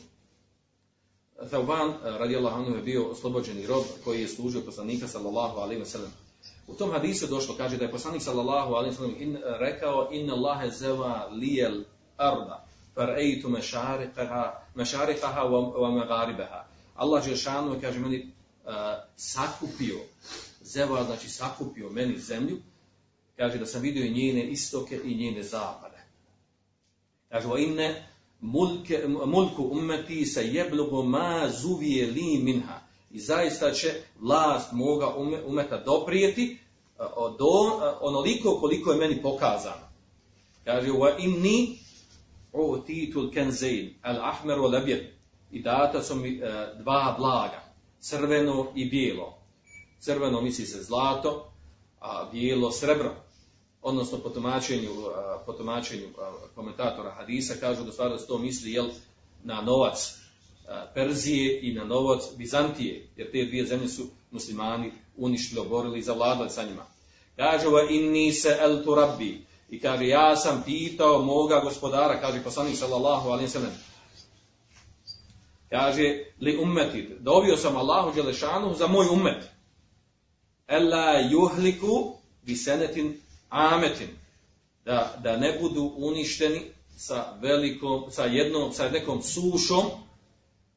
[1.50, 5.86] Thauban eh, radijallahu anhu je bio oslobođeni rob koji je služio poslanika sallallahu alaihi wa
[5.86, 6.12] sallam.
[6.66, 10.34] U tom hadisu došlo, kaže da je poslanik sallallahu alaihi wa sallam in, rekao inna
[10.34, 11.82] Allahe zeva lijel
[12.16, 13.48] arda farejtu
[14.74, 16.64] mešarikaha wa megaribeha.
[16.94, 18.32] Allah Žešanu kaže meni
[18.64, 18.72] uh,
[19.16, 19.98] sakupio,
[20.60, 22.58] zeva znači sakupio meni zemlju
[23.36, 26.04] kaže da sam vidio i njene istoke i njene zapade.
[27.28, 28.06] Kaže, o inne
[28.40, 32.80] mulke, mulku ummeti se jeblugu ma zuvije li minha.
[33.10, 35.14] I zaista će vlast moga
[35.46, 36.58] umeta doprijeti
[37.38, 39.88] do onoliko koliko je meni pokazano.
[40.64, 41.78] Kaže, o inni
[42.52, 45.14] o titul kenzein, al ahmer lebjet.
[45.50, 46.40] I data su mi e,
[46.78, 47.62] dva blaga,
[48.00, 49.38] crveno i bijelo.
[50.00, 51.52] Crveno misli se zlato,
[52.00, 53.23] a bijelo srebro
[53.84, 54.90] odnosno po tumačenju,
[55.46, 56.08] po tumačenju
[56.54, 58.88] komentatora hadisa, kažu da stvarno to misli jel,
[59.42, 60.14] na novac
[60.94, 66.50] Perzije i na novac Bizantije, jer te dvije zemlje su muslimani uništili, oborili i zavladali
[66.50, 66.86] sa njima.
[67.36, 69.44] Kaže, va inni se el tu rabbi.
[69.70, 73.72] I kaže, ja sam pitao moga gospodara, kaže poslanik sallallahu alaihi sallam.
[75.70, 79.44] Kaže, li ummeti, dobio sam Allahu Đelešanu za moj ummet.
[80.66, 83.20] Ella juhliku bi senetin
[83.54, 84.08] ametin,
[84.84, 86.60] da, da ne budu uništeni
[86.96, 89.84] sa velikom, sa jednom, sa nekom sušom,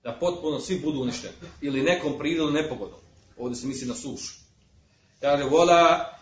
[0.04, 1.34] da potpuno svi budu uništeni.
[1.62, 3.00] Ili nekom prirodnom nepogodom.
[3.38, 4.34] Ovdje se misli na sušu.
[5.22, 6.14] Kaže, vola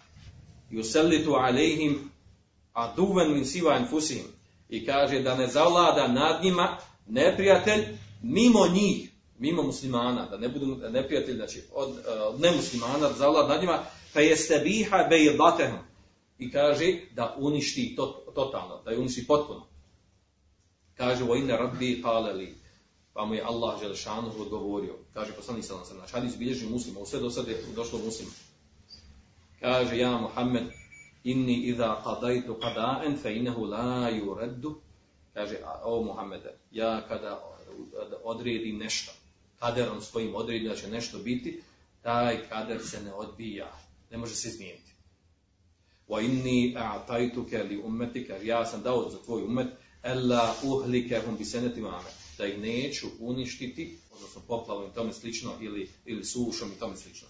[0.71, 2.11] yusellitu alejhim
[2.73, 4.25] aduven min siva enfusihim.
[4.69, 7.85] I kaže da ne zavlada nad njima neprijatelj
[8.23, 11.89] mimo njih, mimo muslimana, da ne budu neprijatelji, znači od,
[12.27, 15.79] od nemuslimana, da zavlada nad njima, pa jeste biha bejdatehom,
[16.39, 19.67] i kaže da uništi to, totalno, da je uništi potpuno.
[20.95, 22.55] Kaže, o inne rabbi paleli,
[23.13, 24.95] pa mu je Allah Želešanu odgovorio.
[25.13, 28.31] Kaže, poslani sallam sallam, znači hadis bilježi muslima, u sve do sada je došlo muslima.
[29.59, 30.63] Kaže, ja Muhammed,
[31.23, 34.75] inni idha qadajtu qada'en, fe innehu la yureddu.
[35.33, 37.43] Kaže, o Muhammede, ja kada
[38.23, 39.11] odredim nešto,
[39.59, 41.61] kaderom svojim odredim da će nešto biti,
[42.01, 43.71] taj kader se ne odbija,
[44.11, 44.94] ne može se izmijeniti.
[46.07, 49.67] Wa inni a'tajtuke li ummetika, ja sam dao za tvoj umet,
[50.03, 55.89] ella uhlikehum bi senetima ame, da ih neću uništiti, odnosno poplavom i tome slično, ili,
[56.05, 57.27] ili sušom i tome slično.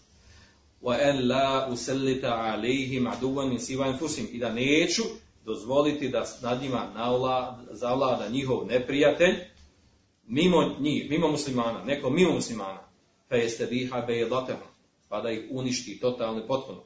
[0.82, 5.04] Wa ella usellita alejhim aduvan min siva enfusim, i da neću
[5.46, 9.36] dozvoliti da nad njima naula, zavlada njihov neprijatelj,
[10.28, 12.80] mimo njih, mimo muslimana, neko mimo muslimana,
[13.30, 14.08] fe jeste biha
[15.10, 16.84] pa da ih uništi totalno potpuno.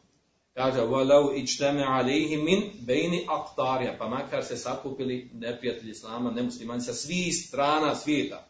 [0.59, 6.93] Kaže, walau ičteme alihi min bejni aktarija, pa makar se sakupili neprijatelji islama, nemuslimani sa
[6.93, 8.47] svih strana svijeta.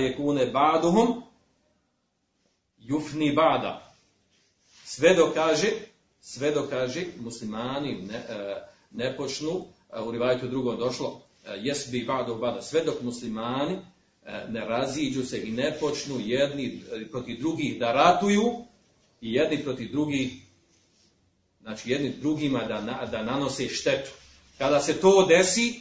[0.00, 1.22] Je kune baduhum,
[2.78, 3.92] jufni bada.
[4.84, 5.70] Sve dokaže,
[6.20, 9.64] sve dokaže, muslimani ne, e, ne počnu,
[10.06, 15.24] u rivajtu drugom došlo, e, jes bi badu bada, sve dok muslimani e, ne raziđu
[15.24, 18.64] se i ne počnu jedni protiv drugih da ratuju
[19.20, 20.41] i jedni protiv drugih
[21.62, 24.10] znači jedni drugima da, da nanose štetu.
[24.58, 25.80] Kada se to desi,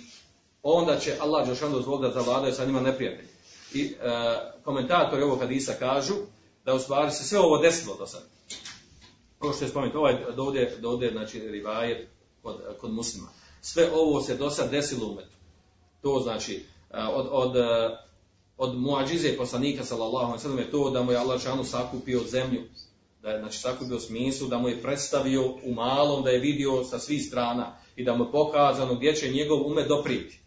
[0.63, 3.29] onda će Allah Đelšanu dozvoliti da zavladaju sa njima neprijatelji.
[3.73, 3.95] I e,
[4.63, 6.13] komentatori ovog hadisa kažu
[6.65, 8.25] da u stvari se sve ovo desilo do sada.
[9.39, 12.07] Ovo što je spomenuto, ovaj dovde, dovde znači, rivajet
[12.41, 13.27] kod, kod muslima.
[13.61, 15.35] Sve ovo se do sada desilo u metu.
[16.01, 17.55] To znači, od, od,
[18.57, 22.19] od muadžize poslanika sallallahu alejhi ve sellem je to da mu je Allah šanu sakupio
[22.19, 22.61] zemlju,
[23.21, 26.99] da je znači sakupio smislu, da mu je predstavio u malom, da je vidio sa
[26.99, 30.39] svih strana i da mu je pokazano gdje će njegov umet doprijeti.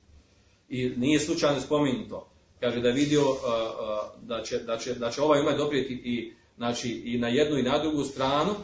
[0.68, 2.28] I nije slučajno spomenuto.
[2.60, 5.92] Kaže da je vidio uh, uh, da, će, da, će, da će ovaj umet doprijeti
[5.94, 8.54] i, znači, i na jednu i na drugu stranu,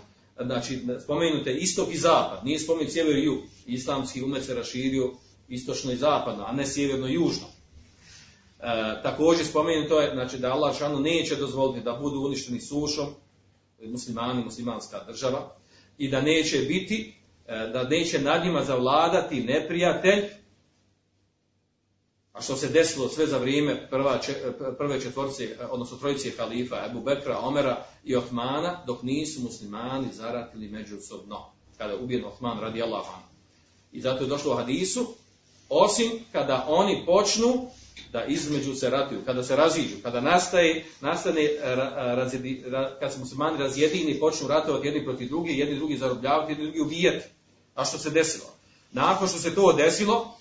[0.44, 3.38] znači spomenute istok i zapad, nije spomenut sjever i jug.
[3.66, 5.12] Islamski umet se raširio
[5.48, 7.46] istočno i zapadno, a ne sjeverno i južno.
[7.46, 13.06] E, također spomenuto je znači, da Allah šanu neće dozvoliti da budu uništeni sušom
[13.88, 15.52] muslimani, muslimanska država
[15.98, 17.14] i da neće biti,
[17.46, 20.24] e, da neće nad njima zavladati neprijatelj
[22.32, 24.18] a što se desilo sve za vrijeme prva,
[24.78, 31.36] prve četvorce, odnosno trojice halifa, Ebu Bekra, Omera i Osmana, dok nisu muslimani zaratili međusobno,
[31.78, 33.22] kada je ubijen Osman radi Allahan.
[33.92, 35.06] I zato je došlo u hadisu,
[35.68, 37.70] osim kada oni počnu
[38.12, 41.48] da između se ratuju, kada se raziđu, kada nastaje, nastane,
[42.14, 42.64] razjedi,
[43.00, 47.26] kad se muslimani razjedini, počnu ratovati jedni protiv drugi, jedni drugi zarobljavati, jedni drugi ubijati.
[47.74, 48.46] A što se desilo?
[48.92, 50.34] Nakon što se to desilo,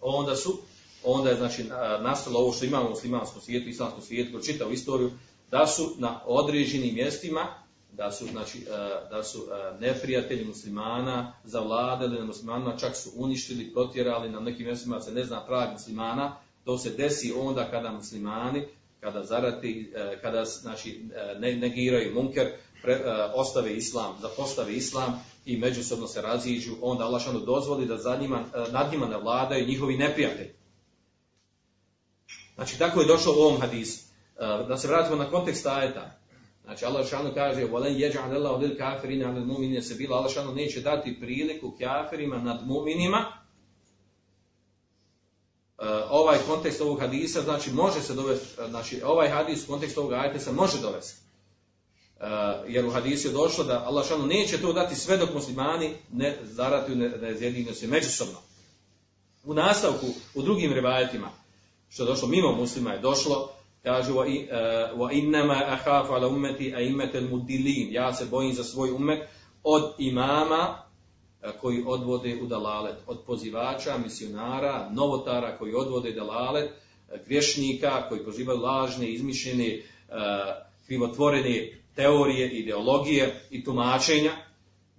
[0.00, 0.58] onda su
[1.06, 1.64] onda je znači
[2.00, 5.10] nastalo ovo što imamo u muslimanskom svijetu, islamskom svijetu, ko čitao istoriju,
[5.50, 7.46] da su na određenim mjestima,
[7.92, 8.66] da su, znači,
[9.10, 9.46] da su
[9.80, 15.46] neprijatelji muslimana zavladali na muslimanima, čak su uništili, protjerali, na nekim mjestima se ne zna
[15.46, 18.62] trag muslimana, to se desi onda kada muslimani,
[19.00, 22.46] kada zarati, e, kada znači, e, ne, negiraju munker,
[22.82, 27.86] pre, e, ostave islam, da postave islam i međusobno se raziđu, onda Allah šanu dozvoli
[27.86, 30.50] da za njima, nad njima ne vladaju njihovi neprijatelji.
[32.54, 34.04] Znači, tako je došlo u ovom hadisu.
[34.68, 36.18] Da se vratimo na kontekst ajeta.
[36.64, 40.54] Znači, Allah šanu kaže, volen jeđa anela odil kafirina anel mu'minine se bila, Allah šanu
[40.54, 43.24] neće dati priliku kafirima nad mu'minima,
[46.10, 50.38] Ovaj kontekst ovog hadisa, znači, može se dovesti, znači, ovaj hadis u kontekstu ovog ajeta
[50.38, 51.20] se može dovesti.
[52.66, 56.38] Jer u hadisu je došlo da Allah šanu neće to dati sve dok muslimani ne
[56.42, 58.38] zaratuju, ne, ne zjedinju se međusobno.
[59.44, 61.30] U nastavku, u drugim rivajetima,
[61.88, 63.50] što je došlo mimo muslima je došlo,
[63.82, 67.92] kaže wa innama akhafu ala ummati a'immatal mudillin.
[67.92, 69.28] Ja se bojim za svoj umet
[69.62, 70.85] od imama
[71.61, 76.71] koji odvode u dalalet, od pozivača, misionara, novotara koji odvode dalalet,
[77.27, 79.81] grešnika koji pozivaju lažne, izmišljene,
[80.85, 84.31] krivotvorene teorije, ideologije i tumačenja.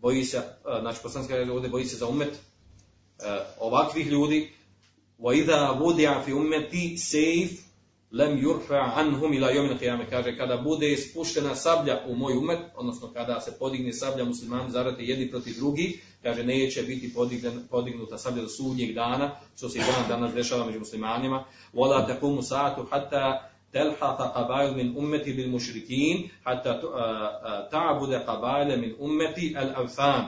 [0.01, 0.43] Boji se,
[0.81, 2.39] znači poslanska ovdje boji se za umet
[3.59, 4.53] ovakvih ljudi
[5.23, 7.66] وَإِذَا وُدِعَ فِي أُمَّتِي سَيْفٌ
[8.12, 13.14] lem yurfa anhum ila yawm al kaže kada bude spuštena sablja u moj umet odnosno
[13.14, 17.14] kada se podigne sablja muslimani zarate jedni protiv drugi kaže neće biti
[17.70, 21.46] podignuta sablja do sudnjeg dana što se i dan danas dešava među muslimanima.
[21.74, 26.82] Wala taqumu sa'atu hatta telhaqa qabail min ummati bil mushrikin hatta
[27.72, 30.26] ta'budu qabail min ummati al awthan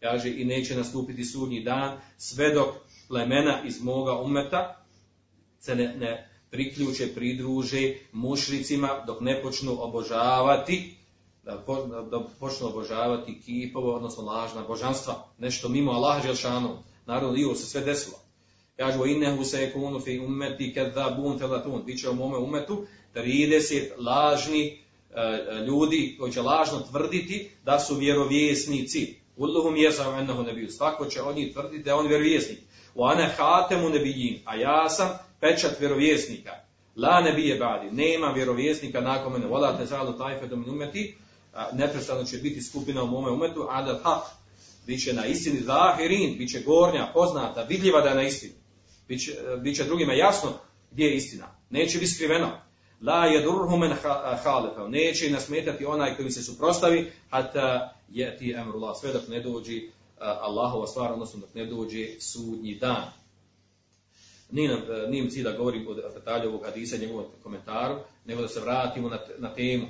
[0.00, 2.68] kaže i neće nastupiti sudnji dan sve dok
[3.08, 4.84] plemena iz moga umeta
[5.60, 10.96] se ne, ne priključe, pridruže mušricima dok ne počnu obožavati
[11.44, 16.78] da, po, da počnu obožavati kipovo, odnosno lažna božanstva, nešto mimo Allaha Želšanu.
[17.06, 18.16] Naravno, i ovo se sve desilo.
[18.76, 21.82] Kažu, innehu se kunu fi ummeti kadhabun felatun.
[21.86, 24.78] Biće u mome umetu 30 lažni
[25.10, 29.14] uh, ljudi koji će lažno tvrditi da su vjerovjesnici.
[29.36, 30.70] Ulluhum jesam ennehu nebiju.
[30.70, 32.58] Svako će od njih tvrditi da je on vjerovjesnik.
[32.94, 34.40] Wa ana khatemu nebijin.
[34.44, 36.52] A ja sam pečat vjerovjesnika.
[36.96, 37.90] La nebije badi.
[37.90, 39.46] Nema vjerovjesnika nakon mene.
[39.46, 41.16] Wala te zalu tajfetu min umeti.
[41.72, 43.66] Neprestano će biti skupina u mome umetu.
[43.70, 44.22] Adal haq.
[44.86, 46.38] Biće na istini zahirin.
[46.38, 48.52] Biće gornja, poznata, vidljiva da je na istini.
[49.08, 50.50] Biće, biće drugima jasno
[50.90, 51.46] gdje je istina.
[51.70, 52.50] Neće biti skriveno.
[53.02, 53.96] La yadurruhum man
[54.42, 54.88] khalafa.
[54.88, 58.96] Neće nasmetati onaj koji se suprostavi hatta yati amrullah.
[59.00, 59.80] Sve dok ne dođe
[60.18, 63.21] Allahova stvar, odnosno dok ne dođe sudnji dan.
[64.51, 68.59] Nije nam, nije cilj da govorim o detalju ovog hadisa, njegovom komentaru, nego da se
[68.59, 69.85] vratimo na, na temu.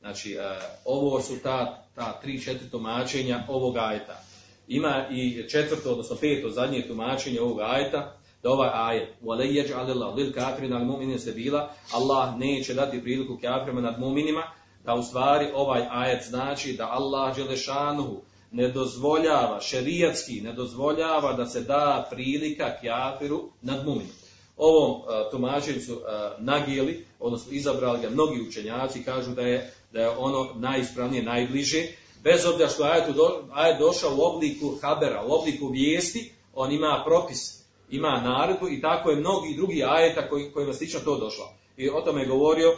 [0.00, 0.36] Znači,
[0.84, 4.22] ovo su ta, ta tri, četiri tumačenja ovog ajeta.
[4.68, 10.14] Ima i četvrto, odnosno peto, zadnje tumačenje ovog ajeta, da ovaj ajet, وَلَيْ يَجْعَلِ اللَّهُ
[10.16, 14.42] لِلْكَافِرِ نَا الْمُؤْمِنِينَ سَبِيلًا Allah neće dati priliku kafirima nad mu'minima,
[14.84, 21.45] da u stvari ovaj ajet znači da Allah Đelešanuhu ne dozvoljava, šerijatski ne dozvoljava da
[21.45, 24.15] se da prilika kjafiru nad muminom.
[24.57, 26.01] Ovom uh, tumačenju su uh,
[26.39, 31.87] nagijeli, odnosno izabrali ga mnogi učenjaci, kažu da je, da je ono najispravnije, najbliže,
[32.23, 33.43] bez obzira što ajet, do,
[33.79, 39.15] došao u obliku habera, u obliku vijesti, on ima propis ima naredbu i tako je
[39.15, 41.53] mnogi drugi ajeta koji, kojima slično to došlo.
[41.77, 42.75] I o tome je govorio e,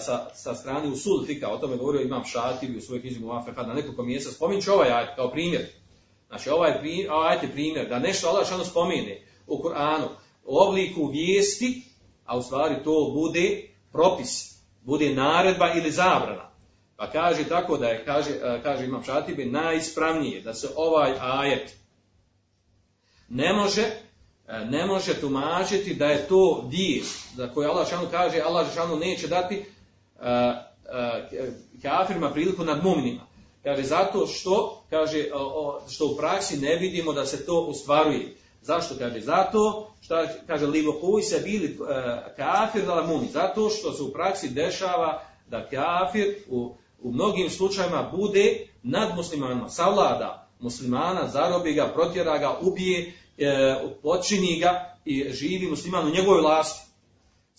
[0.00, 3.74] sa, sa strane usul fika, o tome govorio Imam Šatibi u svojoj knjizi Muafeha na
[3.74, 4.30] nekoliko mjesta.
[4.30, 5.66] Spominjući ovaj ajet kao primjer.
[6.28, 6.72] Znači ovaj,
[7.10, 10.08] ovaj ajet je primjer da nešto Allah šano spomene u Kur'anu
[10.44, 11.82] u obliku vijesti,
[12.24, 16.50] a u stvari to bude propis, bude naredba ili zabrana.
[16.96, 21.76] Pa kaže tako da je, kaže, e, kaže Imam Šatibi, najispravnije da se ovaj ajet
[23.28, 23.82] ne može
[24.48, 28.96] e, ne može tumačiti da je to vijest za koju Allah šanu kaže Allah šanu
[28.96, 29.64] neće dati e, e,
[31.82, 33.26] kafirima priliku nad muminima.
[33.62, 35.24] Kaže zato što kaže
[35.90, 38.36] što u praksi ne vidimo da se to ustvaruje.
[38.62, 39.20] Zašto kaže?
[39.20, 40.14] Zato što
[40.46, 40.66] kaže
[41.00, 43.28] koji se bili e, kafir da mumin.
[43.32, 49.68] Zato što se u praksi dešava da kafir u, u mnogim slučajevima bude nad muslimanima,
[49.68, 56.40] savlada muslimana, zarobi ga, protjera ga, ubije, e, počini ga i živi musliman u njegovoj
[56.40, 56.91] vlasti.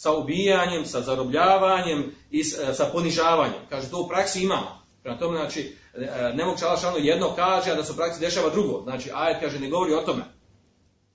[0.04, 3.62] Sa ubijanjem, sa zarobljavanjem i e, sa ponižavanjem.
[3.70, 4.84] Kaže, to u praksi imamo.
[5.04, 8.50] Prema tome, znači, e, ne mogu šalno jedno kaže, a da se u praksi dešava
[8.50, 8.82] drugo.
[8.84, 10.24] Znači, ajet kaže, ne govori o tome.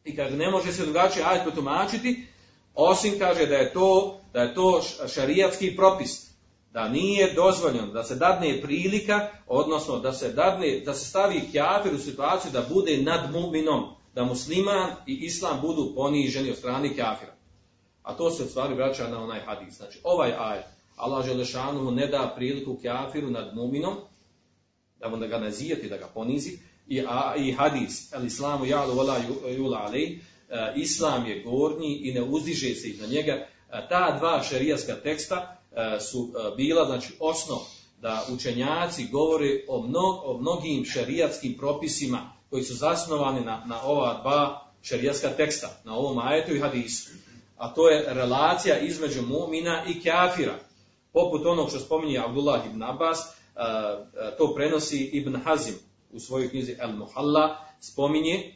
[0.05, 2.27] I kaže, ne može se drugačije ajet protumačiti,
[2.75, 4.83] osim kaže da je to, da je to
[5.15, 6.29] šarijatski propis.
[6.73, 11.95] Da nije dozvoljeno da se dadne prilika, odnosno da se dadne, da se stavi kjafir
[11.95, 13.85] u situaciju da bude nad muminom,
[14.15, 17.38] da musliman i islam budu poniženi od strane kjafira.
[18.09, 19.77] A to se u stvari vraća na onaj hadis.
[19.77, 20.65] Znači, ovaj ajet,
[20.97, 23.97] Allah Želešanuhu ne da priliku kjafiru nad muminom,
[25.01, 28.95] da mu da ga nazijeti, da ga ponizi, i, a, i hadis, el islamu jalu
[28.95, 29.17] vola
[29.57, 30.19] jula alej, e,
[30.77, 33.33] islam je gornji i ne uzdiže se iznad njega.
[33.33, 33.47] E,
[33.89, 37.61] ta dva šerijatska teksta e, su bila, znači, osnov
[38.01, 44.21] da učenjaci govore o, mno, o mnogim šerijatskim propisima koji su zasnovani na, na ova
[44.23, 47.28] dva šerijatska teksta, na ovom ajetu i hadisu.
[47.59, 50.59] A to je relacija između mumina i kafira.
[51.13, 55.75] Poput onog što spominje Abdullah ibn Abbas, a, a, to prenosi Ibn Hazim
[56.11, 58.55] u svojoj knjizi El Muhalla, spominje,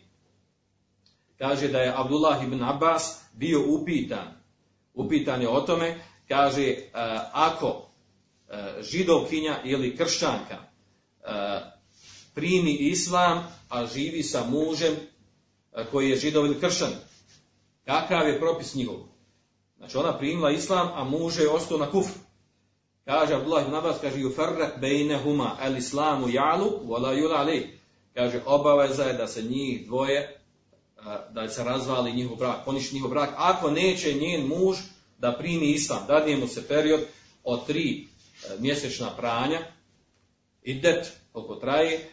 [1.39, 4.43] kaže da je Abdullah ibn Abbas bio upitan,
[4.95, 7.89] upitan je o tome, kaže a, ako
[8.81, 10.59] židovkinja ili kršćanka
[12.35, 14.97] primi islam, a živi sa mužem
[15.91, 16.91] koji je židov ili kršćan,
[17.85, 18.97] kakav je propis njihov?
[19.79, 22.21] Znači ona primila islam, a muž je ostao na kufru.
[23.05, 27.79] Kaže Abdullah ibn Abbas, kaže yufarrak bejnehuma el islamu jalu wala yula alej.
[28.15, 30.39] Kaže obaveza je da se njih dvoje
[31.31, 34.77] da se razvali njihov brak, poniši njihov brak, ako neće njen muž
[35.19, 37.01] da primi islam, dadne mu se period
[37.45, 38.07] od tri
[38.59, 39.61] mjesečna pranja,
[40.63, 42.11] idet, koliko traje,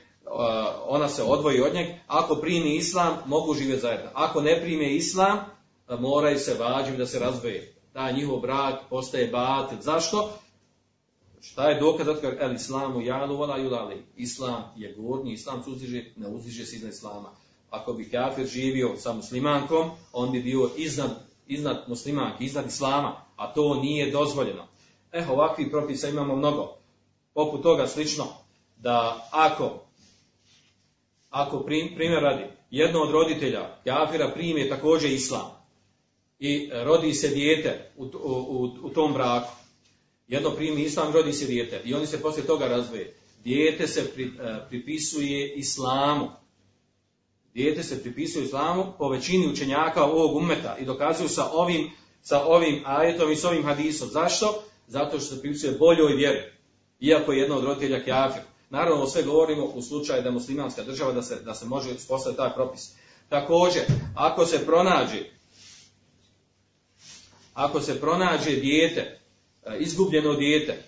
[0.88, 4.10] ona se odvoji od njeg, ako primi islam, mogu živjeti zajedno.
[4.14, 5.40] Ako ne prime islam,
[5.98, 7.74] moraju se vađivi da se razvoje.
[7.94, 9.78] Taj njihov brak postaje batil.
[9.82, 10.32] Zašto?
[11.42, 14.04] Šta je dokaz zato el islamu jalu vola julali.
[14.16, 17.30] Islam je gornji, islam se uzdiže, ne uzdiže se iznad islama.
[17.70, 21.12] Ako bi kafir živio sa muslimankom, on bi bio iznad,
[21.48, 24.68] iznad muslimanke, iznad islama, a to nije dozvoljeno.
[25.12, 26.76] Eh, ovakvih propisa imamo mnogo.
[27.34, 28.26] Poput toga slično,
[28.78, 29.82] da ako,
[31.30, 35.59] ako prim, primjer radi, jedno od roditelja kafira prime također islam
[36.40, 39.52] i rodi se dijete u, u, u tom braku,
[40.28, 43.14] jedno primi islam, rodi se dijete i oni se poslije toga razvoje.
[43.44, 44.32] Dijete se pri,
[44.70, 46.30] pripisuje islamu.
[47.54, 52.84] Dijete se pripisuje islamu po većini učenjaka ovog umeta i dokazuju sa ovim, sa ovim
[52.86, 54.10] ajetom i s ovim hadisom.
[54.10, 54.64] Zašto?
[54.88, 56.42] Zato što se pripisuje boljoj vjeri.
[57.00, 58.42] Iako je jedno od roditelja kjafir.
[58.70, 62.38] Naravno, sve govorimo u slučaju da je muslimanska država da se, da se može postaviti
[62.38, 62.92] taj propis.
[63.30, 63.84] Također,
[64.16, 65.39] ako se pronađe
[67.54, 69.20] ako se pronađe dijete,
[69.80, 70.84] izgubljeno dijete,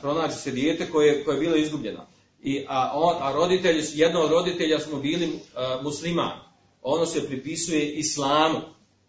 [0.00, 2.06] pronađe se dijete koje, koje je bilo izgubljeno,
[2.42, 6.40] I, a, on, a roditelji, jedno od roditelja smo bili uh, musliman,
[6.82, 8.60] ono se pripisuje islamu,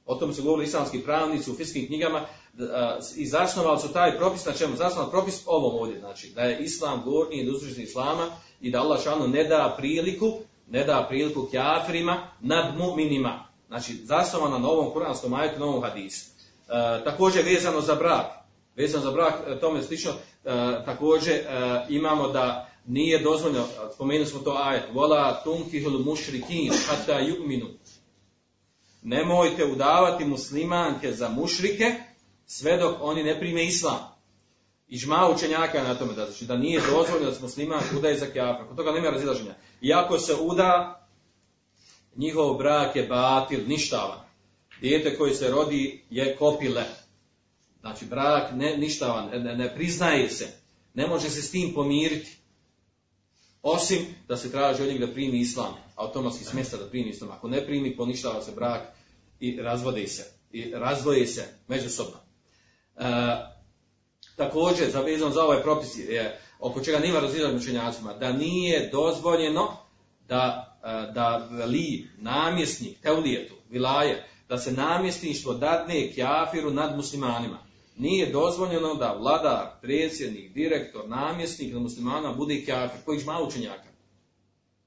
[0.06, 2.66] o tom se govorili islamski pravnici u fiskim knjigama, uh,
[3.16, 7.02] i zasnovali su taj propis, na čemu zasnovali propis ovom ovdje, znači da je islam
[7.06, 8.28] gornji i uzrežni islama
[8.62, 10.40] i da Allah šanu ne da priliku,
[10.70, 13.40] ne da priliku kjafirima nad mu'minima,
[13.72, 16.26] Znači, zasnovano na ovom kuranskom ajetu, na ovom hadisu.
[16.26, 18.26] E, također, vezano za brak,
[18.76, 20.16] vezano za brak, tome slično, e,
[20.86, 21.46] također e,
[21.90, 27.68] imamo da nije dozvoljeno, spomenuli smo to ajet, vola tunkihul mušrikin, hata yu'minu.
[29.02, 31.94] Nemojte udavati muslimanke za mušrike,
[32.46, 34.00] sve dok oni ne prime islam.
[34.88, 35.00] I
[35.36, 38.68] učenjaka na tome, da, znači da nije dozvoljeno da se musliman udaje za kjafra.
[38.68, 39.56] Kod toga nema razilaženja.
[39.82, 41.01] Iako se uda
[42.16, 44.20] njihov brak je batil, ništavan.
[44.82, 46.84] Dijete koje se rodi je kopile.
[47.82, 50.48] Znači, brak ne, ništavan, ne, ne priznaje se.
[50.94, 52.38] Ne može se s tim pomiriti.
[53.62, 55.74] Osim da se traži od njega da primi islam.
[55.96, 57.32] Automatski smjesta da primi islam.
[57.32, 58.82] Ako ne primi, poništava se brak
[59.40, 60.32] i razvode se.
[60.52, 62.18] I razvoje se međusobno.
[62.98, 63.04] E,
[64.36, 69.78] također, zavezano za ovaj propis, je, oko čega nema razilaženja učenjacima, da nije dozvoljeno
[70.28, 70.71] da,
[71.14, 77.58] da li namjesnik, teulijetu, vilaje, da se namjesništvo dadne kjafiru nad muslimanima.
[77.98, 83.92] Nije dozvoljeno da vladar, predsjednik, direktor, namjesnik nad muslimana bude kjafir, koji ima učenjaka.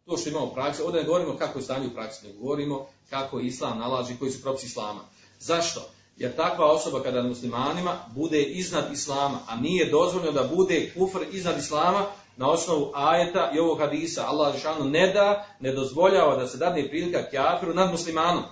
[0.06, 2.86] To što imamo u praksi, ovdje ne govorimo kako je stanje u praksi, ne govorimo
[3.10, 5.00] kako islam nalaži, koji su propisi islama.
[5.40, 5.80] Zašto?
[6.16, 11.58] Jer takva osoba kada muslimanima bude iznad islama, a nije dozvoljeno da bude kufr iznad
[11.58, 12.06] islama
[12.36, 14.26] na osnovu ajeta i ovog hadisa.
[14.26, 18.44] Allah Žešanu ne da, ne dozvoljava da se dadne prilika kjafiru nad muslimanom,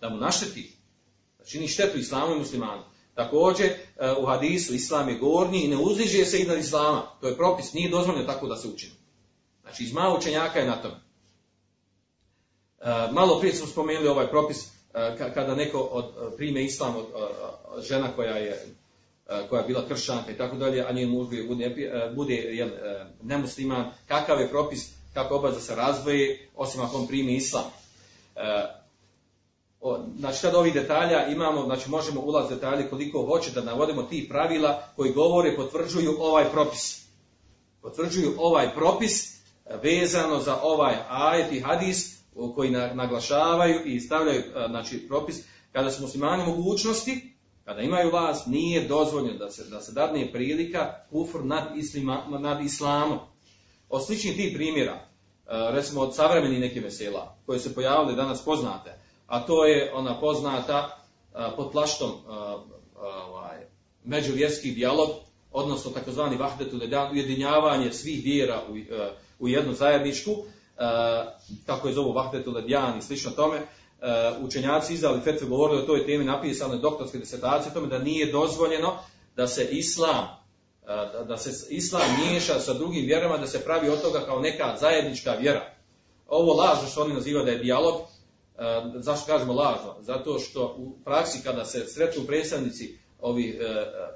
[0.00, 0.76] da mu našteti,
[1.38, 2.82] da čini štetu islamu i muslimanu.
[3.14, 3.74] Također e,
[4.18, 7.02] u hadisu islam je gornji i ne uzdiže se iznad islama.
[7.20, 8.92] To je propis, nije dozvoljeno tako da se učini.
[9.62, 10.94] Znači izma učenjaka je na tome.
[12.80, 17.06] E, malo prije smo spomenuli ovaj propis e, kada neko od, prime islam od
[17.82, 18.66] žena koja je
[19.48, 22.68] koja je bila kršanka i tako dalje, a njen muž bude, bude jel,
[23.22, 27.64] nemusliman, kakav je propis, kako obaveza se razvoje, osim ako on primi islam.
[30.18, 34.82] Znači, kada ovih detalja imamo, znači možemo ulaz detalje koliko hoće da navodimo ti pravila
[34.96, 37.02] koji govore, potvrđuju ovaj propis.
[37.82, 39.40] Potvrđuju ovaj propis
[39.82, 42.20] vezano za ovaj ajet i hadis
[42.54, 47.29] koji naglašavaju i stavljaju znači, propis kada su muslimani mogućnosti,
[47.64, 52.64] kada imaju vlast, nije dozvoljeno da se, da se dadne prilika kufr nad, islima, nad
[52.64, 53.18] islamom.
[53.88, 55.00] Od sličnih tih primjera,
[55.46, 61.04] recimo od savremenih neke vesela, koje se pojavile danas poznate, a to je ona poznata
[61.56, 62.10] pod plaštom
[62.96, 63.58] ovaj,
[64.04, 65.08] međuvjerski dijalog,
[65.52, 66.80] odnosno takozvani vahdetu
[67.12, 68.74] ujedinjavanje svih vjera u,
[69.38, 70.30] u jednu zajedničku,
[71.66, 73.60] kako je zovu vahdetu ledjan i slično tome,
[74.42, 78.98] učenjaci izdali fetve govorili o toj temi napisane doktorske disertacije, tome da nije dozvoljeno
[79.36, 80.40] da se islam
[81.28, 85.32] da se islam miješa sa drugim vjerama, da se pravi od toga kao neka zajednička
[85.32, 85.74] vjera.
[86.28, 87.94] Ovo lažno što oni nazivaju da je dijalog,
[88.60, 89.96] E, zašto kažemo lažno?
[90.00, 93.54] Zato što u praksi kada se sretnu predstavnici ovih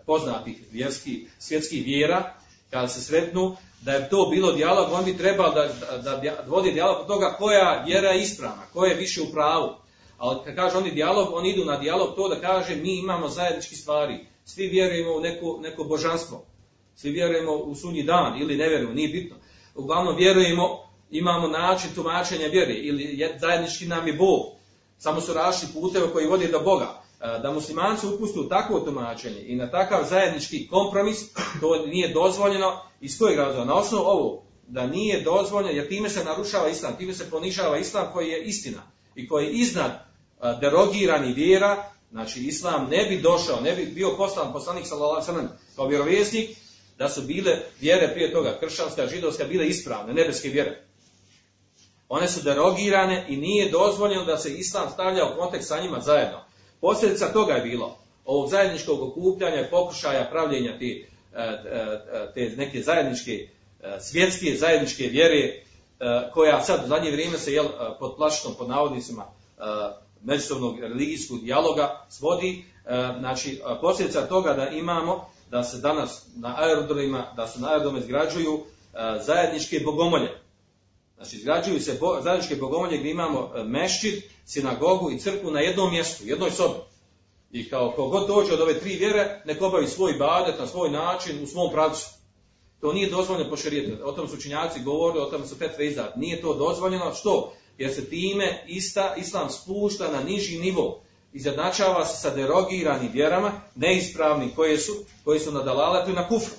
[0.06, 2.34] poznatih vjerskih, svjetskih vjera,
[2.74, 5.68] kada se sretnu, da je to bilo dijalog, on bi trebao da,
[6.02, 9.68] da, da vodi dijalog od toga koja vjera je ispravna, koja je više u pravu.
[10.18, 13.76] Ali kad kaže oni dijalog, oni idu na dijalog to da kaže mi imamo zajednički
[13.76, 14.26] stvari.
[14.44, 16.44] Svi vjerujemo u neko, neko božanstvo.
[16.96, 19.36] Svi vjerujemo u sunji dan ili ne vjerujemo, nije bitno.
[19.74, 20.78] Uglavnom vjerujemo
[21.10, 24.40] imamo način tumačenja vjere ili zajednički nam je Bog.
[24.98, 27.03] Samo su rašli puteve koji vode do Boga.
[27.42, 32.80] Da muslimanci upustu takvo tumačenje i na takav zajednički kompromis, to nije dozvoljeno.
[33.00, 33.64] Iz kojeg razloga?
[33.64, 38.06] Na osnovu ovo, da nije dozvoljeno, jer time se narušava islam, time se ponižava islam
[38.12, 38.82] koji je istina
[39.14, 39.90] i koji je iznad
[40.60, 46.50] derogirani vjera, znači islam ne bi došao, ne bi bio poslan poslanik sallallahu kao vjerovjesnik
[46.98, 50.86] da su bile vjere prije toga kršćanska, židovska bile ispravne, nebeske vjere.
[52.08, 56.43] One su derogirane i nije dozvoljeno da se islam stavlja u kontekst sa njima zajedno.
[56.84, 61.04] Posljedica toga je bilo ovog zajedničkog okupljanja i pokušaja pravljenja te, e,
[61.34, 65.60] e, te neke zajedničke, e, svjetske zajedničke vjere,
[66.32, 67.66] koja sad u zadnje vrijeme se jel,
[67.98, 69.24] pod plaštom, pod navodnicima
[70.22, 72.64] međusobnog religijskog dijaloga svodi.
[73.18, 78.60] Znači, posljedica toga da imamo da se danas na aerodromima, da se na aerodrome izgrađuju
[79.20, 80.43] zajedničke bogomolje
[81.24, 85.90] Znači, izgrađuju se bo, zajedničke bogomolje gdje imamo e, mešćid, sinagogu i crkvu na jednom
[85.90, 86.74] mjestu, jednoj sobi.
[87.52, 91.42] I kao god dođe od ove tri vjere, nek obavi svoj badet na svoj način,
[91.42, 92.06] u svom pravcu.
[92.80, 94.08] To nije dozvoljeno po šerijetu.
[94.08, 96.18] O tom su učinjaci govorili, o tom su petve izdati.
[96.18, 97.14] Nije to dozvoljeno.
[97.14, 97.52] Što?
[97.78, 101.02] Jer se time ista, islam spušta na niži nivo.
[101.32, 104.92] Izjednačava se sa derogiranim vjerama, neispravnim koje su,
[105.24, 106.54] koje su na dalaletu i na kufru.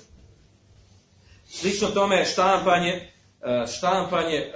[1.48, 3.15] Slično tome štampanje E,
[3.66, 4.52] štampanje e,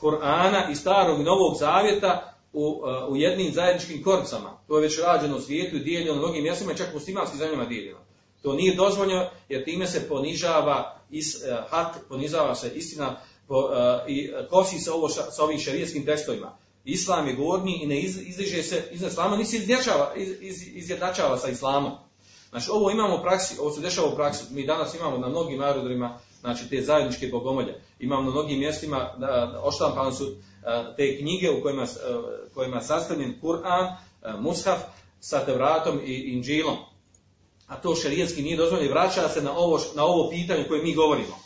[0.00, 4.58] Korana i starog i novog zavjeta u, e, u jednim zajedničkim korpcama.
[4.68, 7.64] To je već rađeno u svijetu i dijeljeno mnogim mjestima i čak u muslimanskim zemljama
[7.64, 7.98] dijeljeno.
[8.42, 11.36] To nije dozvoljeno jer time se ponižava is,
[11.70, 13.16] hak, ponižava se istina
[13.48, 13.70] po,
[14.08, 16.56] i kosi se ovo sa ovim šarijetskim tekstovima.
[16.84, 21.38] Islam je gornji i ne iz, izliže se iznad islama, nisi izjednačava, iz, iz, izjednačava
[21.38, 21.92] sa islamom.
[22.50, 25.60] Znači ovo imamo u praksi, ovo se dešava u praksi, mi danas imamo na mnogim
[25.60, 27.80] aerodromima znači te zajedničke bogomolje.
[28.04, 29.10] Imamo na mnogim mjestima,
[29.62, 30.36] oštampane su
[30.96, 31.86] te knjige u kojima,
[32.54, 33.96] kojima je sastavljen Kur'an,
[34.38, 34.80] Mushaf,
[35.20, 36.76] sa Tevratom i Inđilom.
[37.66, 40.94] A to šerijetski nije dozvoljeno i vraća se na ovo, na ovo pitanje koje mi
[40.94, 41.38] govorimo.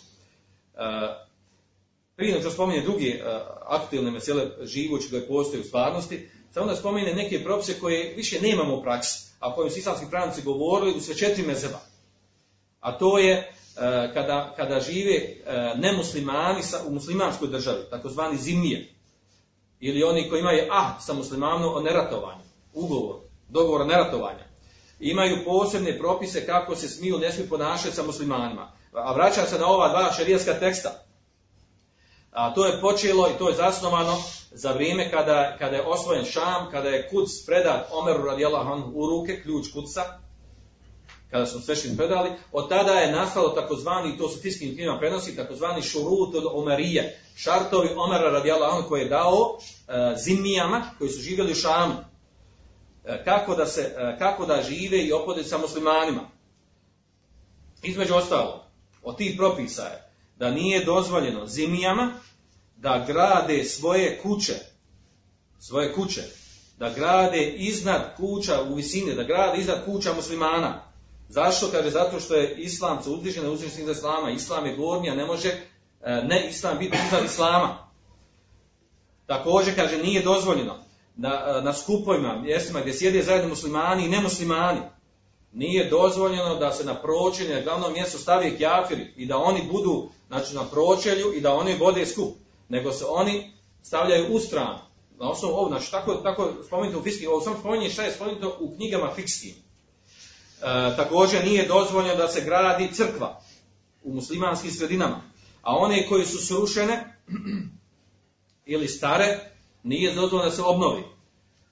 [2.16, 3.20] Prije nego što spominje druge
[3.66, 8.76] aktualne mesele živući koje postoje u stvarnosti, samo da spomene neke propise koje više nemamo
[8.76, 11.80] u praksi, a kojim su islamski pravnici govorili u sve četiri mezeba.
[12.80, 13.52] A to je
[14.14, 15.36] kada, kada žive
[15.76, 18.94] nemuslimani sa, u muslimanskoj državi, takozvani zimije,
[19.80, 23.16] ili oni koji imaju ah sa muslimanom o neratovanju, ugovor,
[23.48, 24.44] dogovor o neratovanju,
[25.00, 28.72] imaju posebne propise kako se smiju, ne smiju ponašati sa muslimanima.
[28.92, 31.04] A vraća se na ova dva šerijska teksta.
[32.30, 34.16] A to je počelo i to je zasnovano
[34.50, 39.42] za vrijeme kada, kada je osvojen Šam, kada je Kuc predat Omeru radijallahu u ruke,
[39.42, 40.02] ključ Kuca,
[41.30, 45.82] kada su svešćeni predali, od tada je nastalo takozvani, to su fiskim knjigama prenosi, takozvani
[45.82, 51.54] šurut od Omerije, šartovi Omera radijallahu koji je dao e, zimijama koji su živjeli u
[51.54, 51.94] Šamu.
[53.04, 56.30] E, kako, da se, e, kako da žive i opode sa muslimanima.
[57.82, 58.64] Između ostalo,
[59.02, 62.12] od tih propisa je da nije dozvoljeno zimijama
[62.76, 64.54] da grade svoje kuće,
[65.58, 66.22] svoje kuće,
[66.78, 70.87] da grade iznad kuća u visini, da grade iznad kuća muslimana.
[71.28, 71.68] Zašto?
[71.72, 74.30] Kaže, zato što je islam se uzdiže na uzdiženih za islama.
[74.30, 77.88] Islam je gornji, a ne može e, ne islam biti iznad islama.
[79.26, 80.74] Također, kaže, nije dozvoljeno
[81.16, 84.80] na, na skupovima, mjestima gdje sjede zajedno muslimani i nemuslimani.
[85.52, 90.08] Nije dozvoljeno da se na pročelju, na glavnom mjestu stavi kjafiri i da oni budu
[90.28, 92.34] znači, na pročelju i da oni vode skup.
[92.68, 93.52] Nego se oni
[93.82, 94.78] stavljaju u stranu.
[95.18, 98.56] Na osnovu ovog, znači tako, tako spomenuto u fiskim, ovo sam spominje šta je spomenuto
[98.60, 99.54] u knjigama fikskim.
[100.62, 103.40] E, također nije dozvoljeno da se gradi crkva
[104.02, 105.20] u muslimanskim sredinama.
[105.62, 107.14] A one koji su srušene
[108.74, 109.38] ili stare,
[109.82, 111.02] nije dozvoljeno da se obnovi.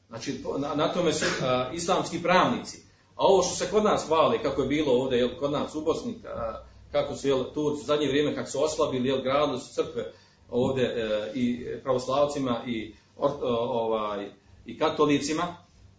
[0.09, 2.79] Znači, na, na tome su a, islamski pravnici.
[3.17, 5.81] A ovo što se kod nas hvali, kako je bilo ovdje, jel, kod nas u
[5.81, 6.63] Bosni, a,
[6.93, 10.13] kako su jel, Turci u zadnje vrijeme, kako su oslabili, jel, gradili su crkve
[10.51, 14.31] ovdje e, i pravoslavcima i, or, ovaj,
[14.67, 15.57] i katolicima,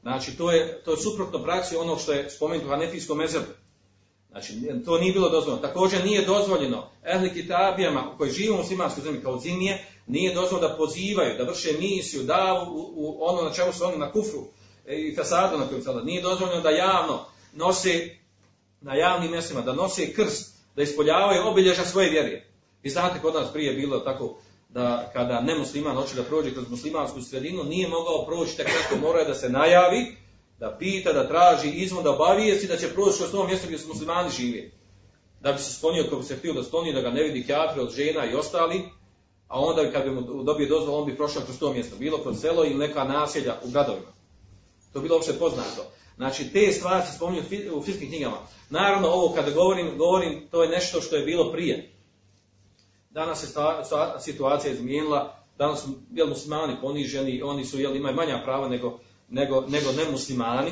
[0.08, 3.46] znači to je, to je suprotno praksi ono što je spomenuto u Hanefijskom mezebu.
[4.32, 4.54] Znači,
[4.86, 5.68] to nije bilo dozvoljeno.
[5.68, 10.78] Također nije dozvoljeno ehli kitabijama koji žive u muslimanskoj zemlji kao zimije, nije dozvoljeno da
[10.78, 14.44] pozivaju, da vrše misiju, da u, u ono na čemu su oni na kufru
[14.86, 16.04] e, i fasadu na kojem sada.
[16.04, 18.10] Nije dozvoljeno da javno nose
[18.82, 22.46] na javnim mjestima, da nose krst, da ispoljavaju obilježa svoje vjere.
[22.84, 24.38] Vi znate kod nas prije bilo tako
[24.70, 29.24] da kada nemusliman hoće da prođe kroz muslimansku sredinu, nije mogao proći tako kako mora
[29.24, 30.16] da se najavi,
[30.60, 33.88] da pita, da traži izvon, da obavijesti da će proći kroz to mjesto gdje su
[33.88, 34.72] muslimani žive.
[35.42, 37.82] Da bi se sklonio, kako bi se htio da skloni, da ga ne vidi kjafir
[37.82, 38.82] od žena i ostali,
[39.48, 42.40] a onda kad bi mu dobio dozvol, on bi prošao kroz to mjesto, bilo kroz
[42.42, 44.12] selo ili neka naselja u gradovima.
[44.94, 45.86] To je bilo uopšte poznato.
[46.16, 47.44] Znači, te stvari se spominju
[47.74, 48.38] u fizičkim knjigama.
[48.70, 51.97] Naravno, ovo kada govorim, govorim, to je nešto što je bilo prije.
[53.18, 53.48] Danas se
[54.20, 59.00] situacija izmijenila, danas su jel, muslimani poniženi, oni su, jel, imaju manja prava nego,
[59.30, 60.72] nego, nego nemuslimani.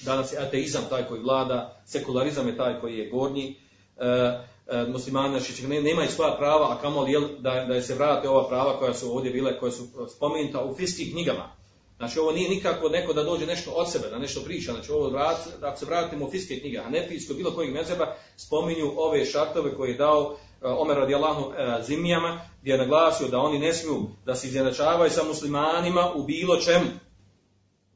[0.00, 3.56] Danas je ateizam taj koji vlada, sekularizam je taj koji je gornji.
[3.96, 8.28] E, e, muslimani znači, ne, nemaju svoja prava, a kamo li da, da se vrate
[8.28, 9.86] ova prava koja su ovdje bile, koje su
[10.16, 11.52] spomenuta u fiskih knjigama.
[11.96, 15.08] Znači ovo nije nikako neko da dođe nešto od sebe, da nešto priča, znači ovo
[15.08, 19.76] vrat, da se vratimo u fiske knjige, a ne bilo kojeg mezeba, spominju ove šartove
[19.76, 21.54] koje je dao Omer radijallahu uh,
[21.86, 26.56] zimijama, gdje je naglasio da oni ne smiju da se izjednačavaju sa muslimanima u bilo
[26.56, 26.86] čemu,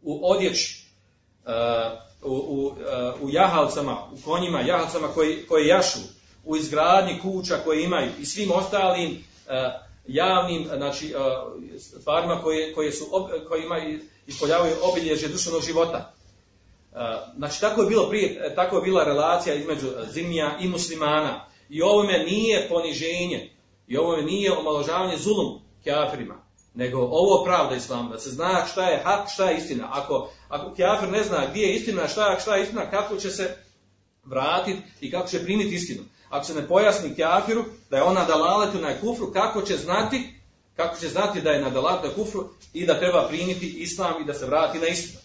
[0.03, 0.87] u odjeći,
[1.45, 1.51] uh,
[2.23, 2.73] u, u,
[3.21, 5.99] u jahalcama, u konjima, jahalcama koji, koji jašu,
[6.45, 9.25] u izgradnji kuća koje imaju i svim ostalim
[10.07, 11.15] javnim znači,
[11.79, 13.05] stvarima koje, koje, su,
[13.49, 16.12] koje imaju, ispoljavaju obilježje duševnog života.
[17.37, 21.47] Znači, tako je bilo prije, tako je bila relacija između zimija i muslimana.
[21.69, 23.51] I ovome nije poniženje,
[23.87, 26.35] i ovome nije omaložavanje zulum kjafirima,
[26.75, 29.89] nego ovo pravda islama, da se zna šta je hak, šta je istina.
[29.93, 33.57] Ako, ako kjafir ne zna gdje je istina, šta šta je istina, kako će se
[34.25, 36.03] vratiti i kako će primiti istinu
[36.35, 40.35] ako se ne pojasni kjafiru da je ona dalaletu na kufru, kako će znati
[40.77, 44.25] kako će znati da je na dalaletu na kufru i da treba primiti islam i
[44.25, 45.19] da se vrati na istinu.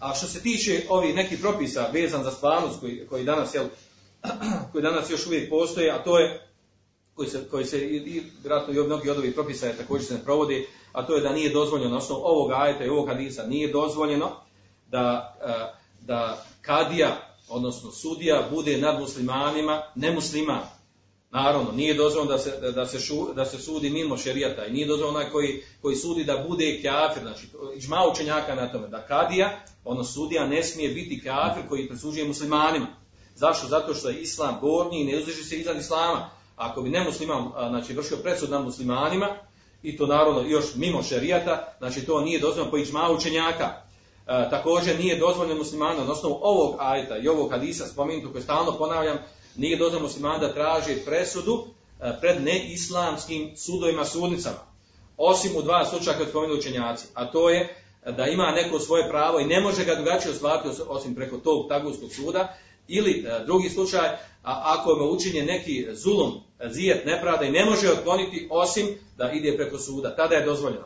[0.00, 3.64] A što se tiče ovih nekih propisa vezan za stvarnost koji, koji danas jel,
[4.72, 6.46] koji danas još uvijek postoje, a to je
[7.14, 10.66] koji se, koji se i, vjerojatno i mnogi od ovih propisa također se ne provodi,
[10.92, 14.30] a to je da nije dozvoljeno na osnovu ovog ajeta i ovog hadisa nije dozvoljeno
[14.90, 15.36] da,
[16.00, 20.62] da kadija odnosno sudija, bude nad muslimanima nemusliman.
[21.30, 24.86] Naravno, nije dozvoljeno da se, da se, šu, da se sudi mimo šerijata i nije
[24.86, 27.46] dozvoljeno onaj koji, koji sudi da bude kafir, znači
[27.76, 32.86] iđma učenjaka na tome, da kadija, ono sudija ne smije biti kafir koji presuđuje muslimanima.
[33.36, 33.66] Zašto?
[33.66, 36.30] Zato što je islam gornji i ne uzdiže se iznad islama.
[36.56, 39.28] Ako bi nemusliman znači, vršio presud nad muslimanima,
[39.82, 43.64] i to naravno još mimo šerijata, znači to nije dozvoljeno po iđma učenjaka.
[43.64, 48.72] E, također nije dozvoljeno muslimanu na osnovu ovog ajta i ovog hadisa spomenutu koji stalno
[48.72, 49.18] ponavljam,
[49.56, 51.64] nije dozvoljeno musliman da traži presudu
[52.00, 54.58] e, pred neislamskim sudovima, sudnicama.
[55.16, 57.76] Osim u dva slučaja koje spomenu učenjaci, a to je
[58.16, 62.10] da ima neko svoje pravo i ne može ga drugačije ostvariti osim preko tog taguskog
[62.12, 62.56] suda,
[62.88, 64.08] ili e, drugi slučaj,
[64.42, 66.32] ako mu učinje neki zulum,
[66.70, 70.84] zijet, nepravda i ne može otkloniti osim da ide preko suda, tada je dozvoljeno.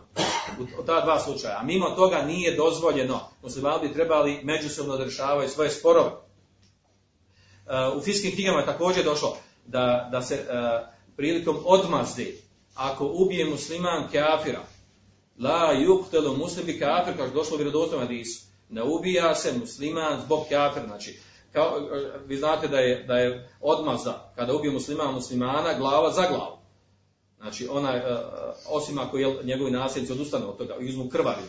[0.79, 1.59] U ta dva slučaja.
[1.61, 3.21] A mimo toga nije dozvoljeno.
[3.43, 5.11] Muslimani bi trebali međusobno da
[5.49, 6.11] svoje sporove.
[6.11, 6.17] E,
[7.97, 9.37] u fiskim knjigama je također došlo
[9.67, 10.47] da, da se e,
[11.17, 12.27] prilikom odmazde,
[12.75, 14.63] ako ubije musliman kafira,
[15.39, 20.21] la yuqtalu muslim bi kafir, kao što došlo u vjerodostojnom hadisu, ne ubija se musliman
[20.21, 21.19] zbog kafira, znači
[21.53, 26.27] kao, e, vi znate da je, da je odmazda, kada ubije musliman muslimana, glava za
[26.29, 26.57] glavu.
[27.41, 28.01] Znači, onaj,
[28.69, 31.43] osim ako je njegovi nasljednici odustanu od toga, izmu krvari.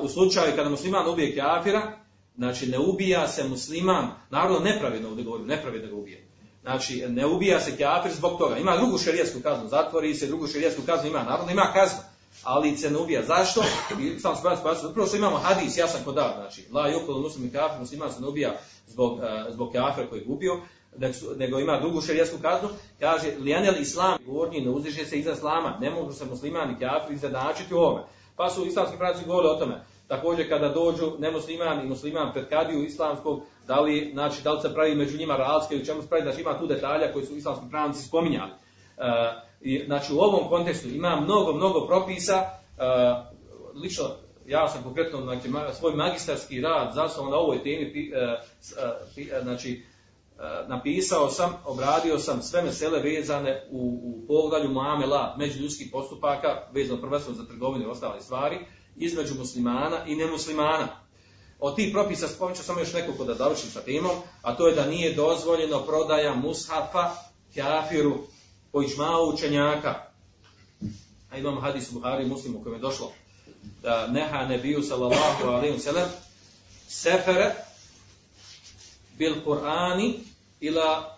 [0.00, 2.00] U slučaju kada musliman ubije kafira,
[2.40, 6.26] Znači, ne ubija se musliman, naravno nepravedno ovdje govorim, nepravedno ga ubije.
[6.62, 8.56] Znači, ne ubija se kafir zbog toga.
[8.56, 11.98] Ima drugu šerijetsku kaznu, zatvori se, drugu šerijetsku kaznu ima, naravno ima kaznu,
[12.42, 13.22] ali se ne ubija.
[13.22, 13.62] Zašto?
[14.00, 17.52] I sam spavati spavati, prvo što imamo hadis, ja sam kodar, znači, la yukul muslim
[17.52, 18.52] kafir, musliman se ne ubija
[18.86, 20.60] zbog, uh, zbog kafira koji je gubio,
[21.36, 22.68] nego ima drugu šerijetsku kaznu,
[23.00, 27.12] kaže, lijanel islam, govorni, ne uzdiže se iza islama, ne mogu se musliman i kafir
[27.12, 28.02] izjednačiti u ovome.
[28.36, 32.84] Pa su islamski pravci govorili o tome, Također kada dođu nemusliman i musliman pred kadiju
[32.84, 36.22] islamskog, da li, znači, da li se pravi među njima razlike ili čemu se pravi,
[36.22, 38.50] znači ima tu detalja koji su islamski pravnici spominjali.
[38.50, 39.02] E,
[39.60, 42.82] i, znači u ovom kontekstu ima mnogo, mnogo propisa, e,
[43.74, 44.04] lično
[44.46, 45.48] ja sam konkretno znači,
[45.78, 49.84] svoj magistarski rad zasnovan na ovoj temi, e, znači,
[50.38, 57.00] e, napisao sam, obradio sam sve mesele vezane u, u poglavlju Muamela, međuljudskih postupaka, vezano
[57.00, 58.58] prvenstveno za trgovinu i ostale stvari,
[58.96, 60.88] između muslimana i nemuslimana.
[61.58, 64.74] Od tih propisa spomenut ću samo još nekoliko da završim sa temom, a to je
[64.74, 67.10] da nije dozvoljeno prodaja mushafa
[67.54, 68.18] kafiru
[68.72, 69.94] po ižmao učenjaka.
[71.30, 73.12] A imamo hadis u Buhari muslimu kojem je došlo
[73.82, 76.08] da neha nebiju sallallahu alaihi sallam
[76.88, 77.54] sefere
[79.18, 80.14] bil Kur'ani
[80.60, 81.16] ila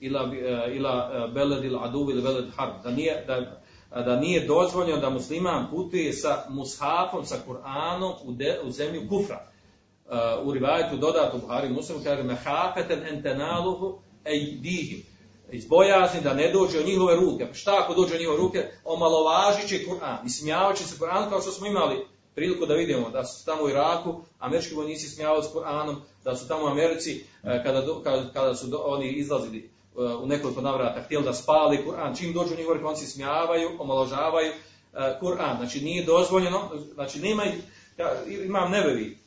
[0.00, 0.30] ila,
[0.72, 2.72] ila beledil adu ili beled harb.
[2.84, 8.60] Da, nije, da da nije dozvoljeno da musliman putuje sa mushafom, sa Kur'anom u, de,
[8.64, 9.48] u zemlju kufra.
[10.06, 15.02] Uh, u rivajetu dodato Buhari muslimu kaže mehafeten entenaluhu ejdihim.
[15.52, 17.46] Izbojazni da ne dođe u njihove ruke.
[17.46, 18.66] Pa šta ako dođe u njihove ruke?
[18.84, 20.26] Omalovažit će Kur'an.
[20.26, 23.68] Ismijavajući će se Kur'an kao što smo imali priliku da vidimo da su tamo u
[23.68, 28.66] Iraku američki vojnici smijavali s Kur'anom, da su tamo u Americi kada, kada, kada su
[28.84, 29.70] oni izlazili
[30.22, 34.52] u nekoliko navrata htjeli da spali Kur'an, čim dođu njih oni se smijavaju, omaložavaju
[35.20, 35.56] Kur'an.
[35.56, 37.42] Znači nije dozvoljeno, znači nema,
[38.44, 39.18] imam nebevi,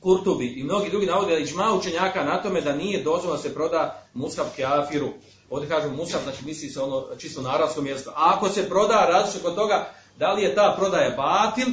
[0.00, 3.54] Kurtubi i mnogi drugi navode da iđma učenjaka na tome da nije dozvoljeno da se
[3.54, 5.08] proda musab kafiru.
[5.50, 8.10] Ovdje kažu musab, znači misli se ono čisto na arabskom mjestu.
[8.10, 11.66] A ako se proda različno kod toga, da li je ta prodaja batil,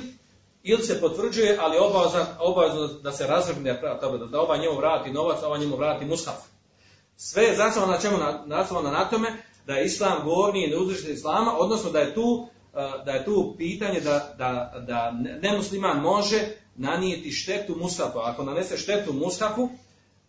[0.63, 1.77] ili se potvrđuje, ali
[2.39, 3.73] obavezno, da se razvrgne,
[4.31, 6.33] da, ova njemu vrati novac, a ova njemu vrati musab.
[7.17, 8.17] Sve je zasnovano na čemu?
[8.47, 12.47] Zasnovano na tome da je islam govorni i neuzvišenje islama, odnosno da je tu,
[13.05, 15.11] da je tu pitanje da, da, da
[15.41, 16.39] nemusliman može
[16.75, 18.19] nanijeti štetu mushafu.
[18.19, 19.69] Ako nanese štetu mushafu,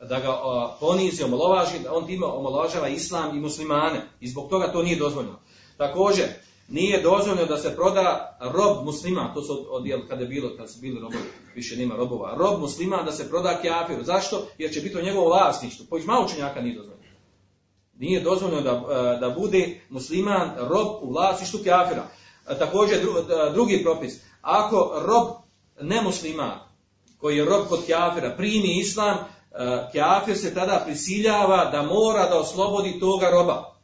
[0.03, 0.39] da ga
[0.81, 4.03] ponizi, omalovaži, on time omalovažava islam i muslimane.
[4.21, 5.39] I zbog toga to nije dozvoljeno.
[5.77, 6.27] Također,
[6.69, 10.81] nije dozvoljeno da se proda rob muslima, to su odjel kada je bilo, kada su
[10.81, 11.23] bili robovi,
[11.55, 14.05] više nema robova, rob muslima da se proda kjafiru.
[14.05, 14.47] Zašto?
[14.59, 15.87] Jer će biti to njegovo vlasništvo.
[15.91, 17.09] Po ižma učenjaka nije dozvoljeno.
[17.99, 22.09] Nije dozvoljeno da, e, da bude musliman rob u vlasništvu kjafira.
[22.49, 23.03] E, također e,
[23.53, 24.21] drugi propis.
[24.41, 25.27] Ako rob
[25.81, 26.59] nemusliman,
[27.19, 29.17] koji je rob kod kjafira, primi islam,
[29.93, 33.79] kjafir se tada prisiljava da mora da oslobodi toga roba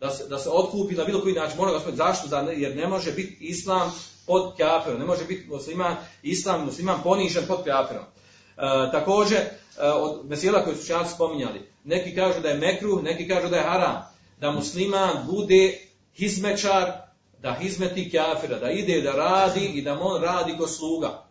[0.00, 1.56] da se, da se otkupi na bilo koji način.
[1.56, 2.36] Mora gospodin, zašto?
[2.50, 3.92] Jer ne može biti islam
[4.26, 5.00] pod kafirom.
[5.00, 8.04] Ne može biti musliman, islam, musliman ponižen pod kafirom.
[8.04, 9.48] E, također, e,
[9.88, 13.62] od mesela koje su čanci spominjali, neki kažu da je mekruh, neki kažu da je
[13.62, 14.02] haram.
[14.40, 15.78] Da musliman bude
[16.14, 16.92] hizmečar,
[17.38, 21.29] da hizmeti kafira, da ide da radi i da on radi ko sluga.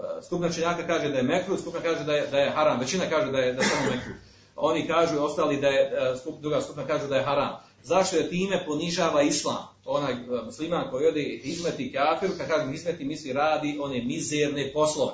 [0.00, 3.04] E, skupna činjaka kaže da je mekruh, skupna kaže da je, da je haram, većina
[3.10, 4.14] kaže da je, da samo mekruh.
[4.56, 7.56] oni kažu ostali da je, e, skup, druga skupina kažu da je haram.
[7.82, 9.68] Zašto je time ponižava islam?
[9.84, 15.12] Onaj e, musliman koji ode izmeti kafiru, kad kažem izmeti misli radi one mizerne poslove.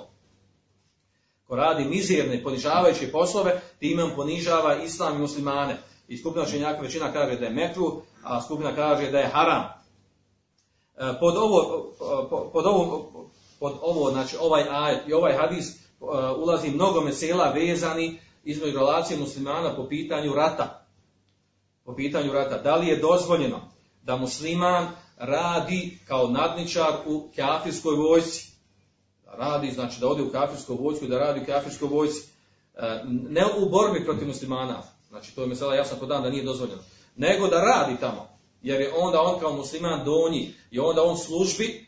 [1.47, 5.77] Ko radi mizerne, ponižavajuće poslove, time on ponižava islam i muslimane.
[6.09, 9.65] I skupina učenjaka većina kaže da je mekru, a skupina kaže da je haram.
[11.21, 11.91] Pod ovo,
[12.31, 13.11] po- pod ovo,
[13.61, 15.77] pod ovo, znači ovaj ajet i ovaj hadis e,
[16.37, 20.87] ulazi mnogo mesela vezani između relacije muslimana po pitanju rata.
[21.85, 22.59] Po pitanju rata.
[22.59, 23.61] Da li je dozvoljeno
[24.03, 28.53] da musliman radi kao nadničar u kafirskoj vojsci?
[29.25, 32.29] Da radi, znači da ode u kafirsku vojsku i da radi u kafirskoj vojsci.
[32.75, 36.45] E, Ne u borbi protiv muslimana, znači to je mesela jasno kod dan da nije
[36.45, 36.83] dozvoljeno,
[37.17, 38.29] nego da radi tamo.
[38.63, 41.86] Jer je onda on kao musliman donji i onda on službi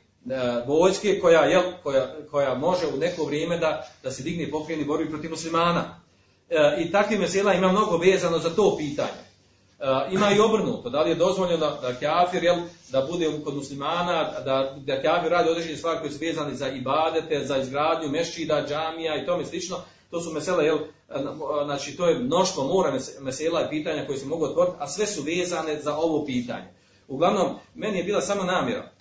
[0.66, 5.11] vojske koja, jel, koja, koja može u neko vrijeme da, da se digne pokreni borbi
[5.11, 6.01] protiv muslimana.
[6.51, 9.22] E, I takvih mesela ima mnogo vezano za to pitanje.
[9.81, 12.57] E, ima i obrnuto, da li je dozvoljeno da, da kafir, jel,
[12.89, 17.45] da bude kod muslimana, da, da kafir radi određene stvari koje su vezane za ibadete,
[17.45, 19.76] za izgradnju mešćida, džamija i tome slično,
[20.11, 21.14] to su mesela, jel, e,
[21.64, 25.07] znači to je mnoštvo mora mes- mesela i pitanja koje se mogu otvoriti, a sve
[25.07, 26.68] su vezane za ovo pitanje.
[27.09, 28.97] Uglavnom, meni je bila samo namjera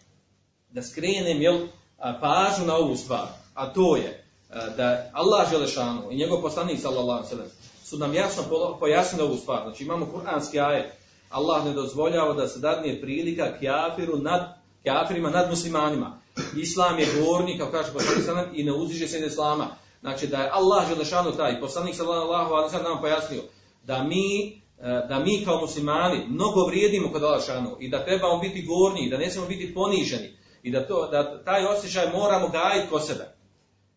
[0.70, 6.16] da skrenem jel, a, pažnju na ovu stvar, a to je da Allah Želešanu i
[6.16, 7.48] njegov poslanik sallallahu sellem
[7.84, 8.44] su nam jasno
[8.80, 9.64] pojasnili ovu stvar.
[9.64, 10.94] Znači imamo kuranski ajet.
[11.30, 16.22] Allah ne dozvoljava da se dadne prilika kjafiru nad kafirima nad muslimanima.
[16.58, 19.68] Islam je gornji, kao kaže poslanik sallallahu i ne uziže se islama.
[20.02, 23.42] Znači da je Allah Želešanu taj, poslanik sallallahu alejhi ve sellem nam pojasnio
[23.84, 28.38] da mi e, da mi kao muslimani mnogo vrijedimo kod Allah Želešanu i da trebamo
[28.38, 30.38] biti gornji, da ne smijemo biti poniženi
[30.68, 33.26] i da, to, da taj osjećaj moramo gajiti kod sebe.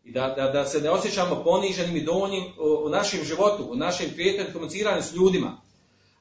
[0.05, 2.45] I da, da, da se ne osjećamo poniženim i donjim
[2.85, 5.61] u, našem životu, u našem kretanju, komuniciranju s ljudima.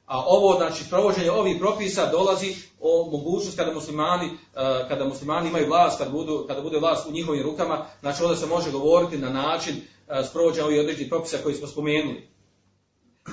[0.06, 5.66] A ovo, znači, provođenje ovih propisa dolazi o mogućnost kada muslimani, eh, kada muslimani imaju
[5.66, 9.30] vlast, kada, budu, kada bude vlast u njihovim rukama, znači onda se može govoriti na
[9.30, 12.28] način eh, sprovođenja ovih određenih propisa koji smo spomenuli.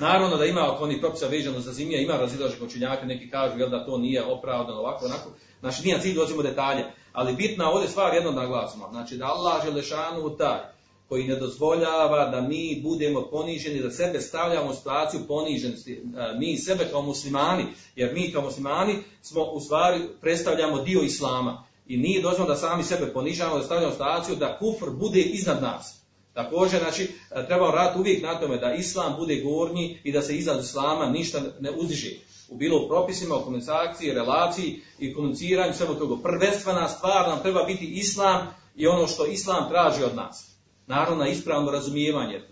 [0.00, 3.68] Naravno da ima oko onih propisa vezano za zimije, ima razilaženih učenjaka, neki kažu jel,
[3.68, 5.30] da to nije opravdano ovako, onako.
[5.60, 8.88] Znači nije cilj u detalje, ali bitna ovdje stvar jedno naglasimo.
[8.90, 10.78] Znači da Allah Želešanu taj
[11.08, 16.56] koji ne dozvoljava da mi budemo poniženi, da sebe stavljamo u situaciju poniženosti, e, mi
[16.56, 17.64] sebe kao muslimani,
[17.96, 22.82] jer mi kao muslimani smo u stvari predstavljamo dio islama i nije dozvoljeno da sami
[22.82, 25.98] sebe ponižavamo, da stavljamo situaciju da kufr bude iznad nas.
[26.34, 30.36] Također, znači, e, trebamo raditi uvijek na tome da islam bude gornji i da se
[30.36, 32.10] iznad islama ništa ne uzdiže.
[32.48, 36.22] U bilo u propisima, u komunikaciji, relaciji i komuniciranju, svemu toga.
[36.22, 40.48] Prvenstvena stvar nam treba biti islam i ono što islam traži od nas.
[40.86, 42.42] Naravno, ispravno razumijevanje, e,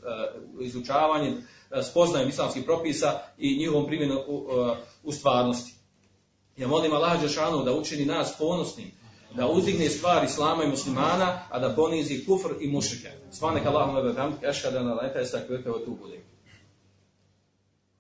[0.61, 4.47] izučavanje, e, spoznajem islamskih propisa i njihovom primjenom u,
[5.09, 5.75] e, stvarnosti.
[6.57, 8.91] Ja molim Allah Đešanu da učini nas ponosnim,
[9.35, 13.11] da uzdigne stvar Islama i muslimana, a da ponizi kufr i mušrike.
[13.33, 16.36] Svanek Allahum lebe hamd, ešhadu an la ilaha illa anta,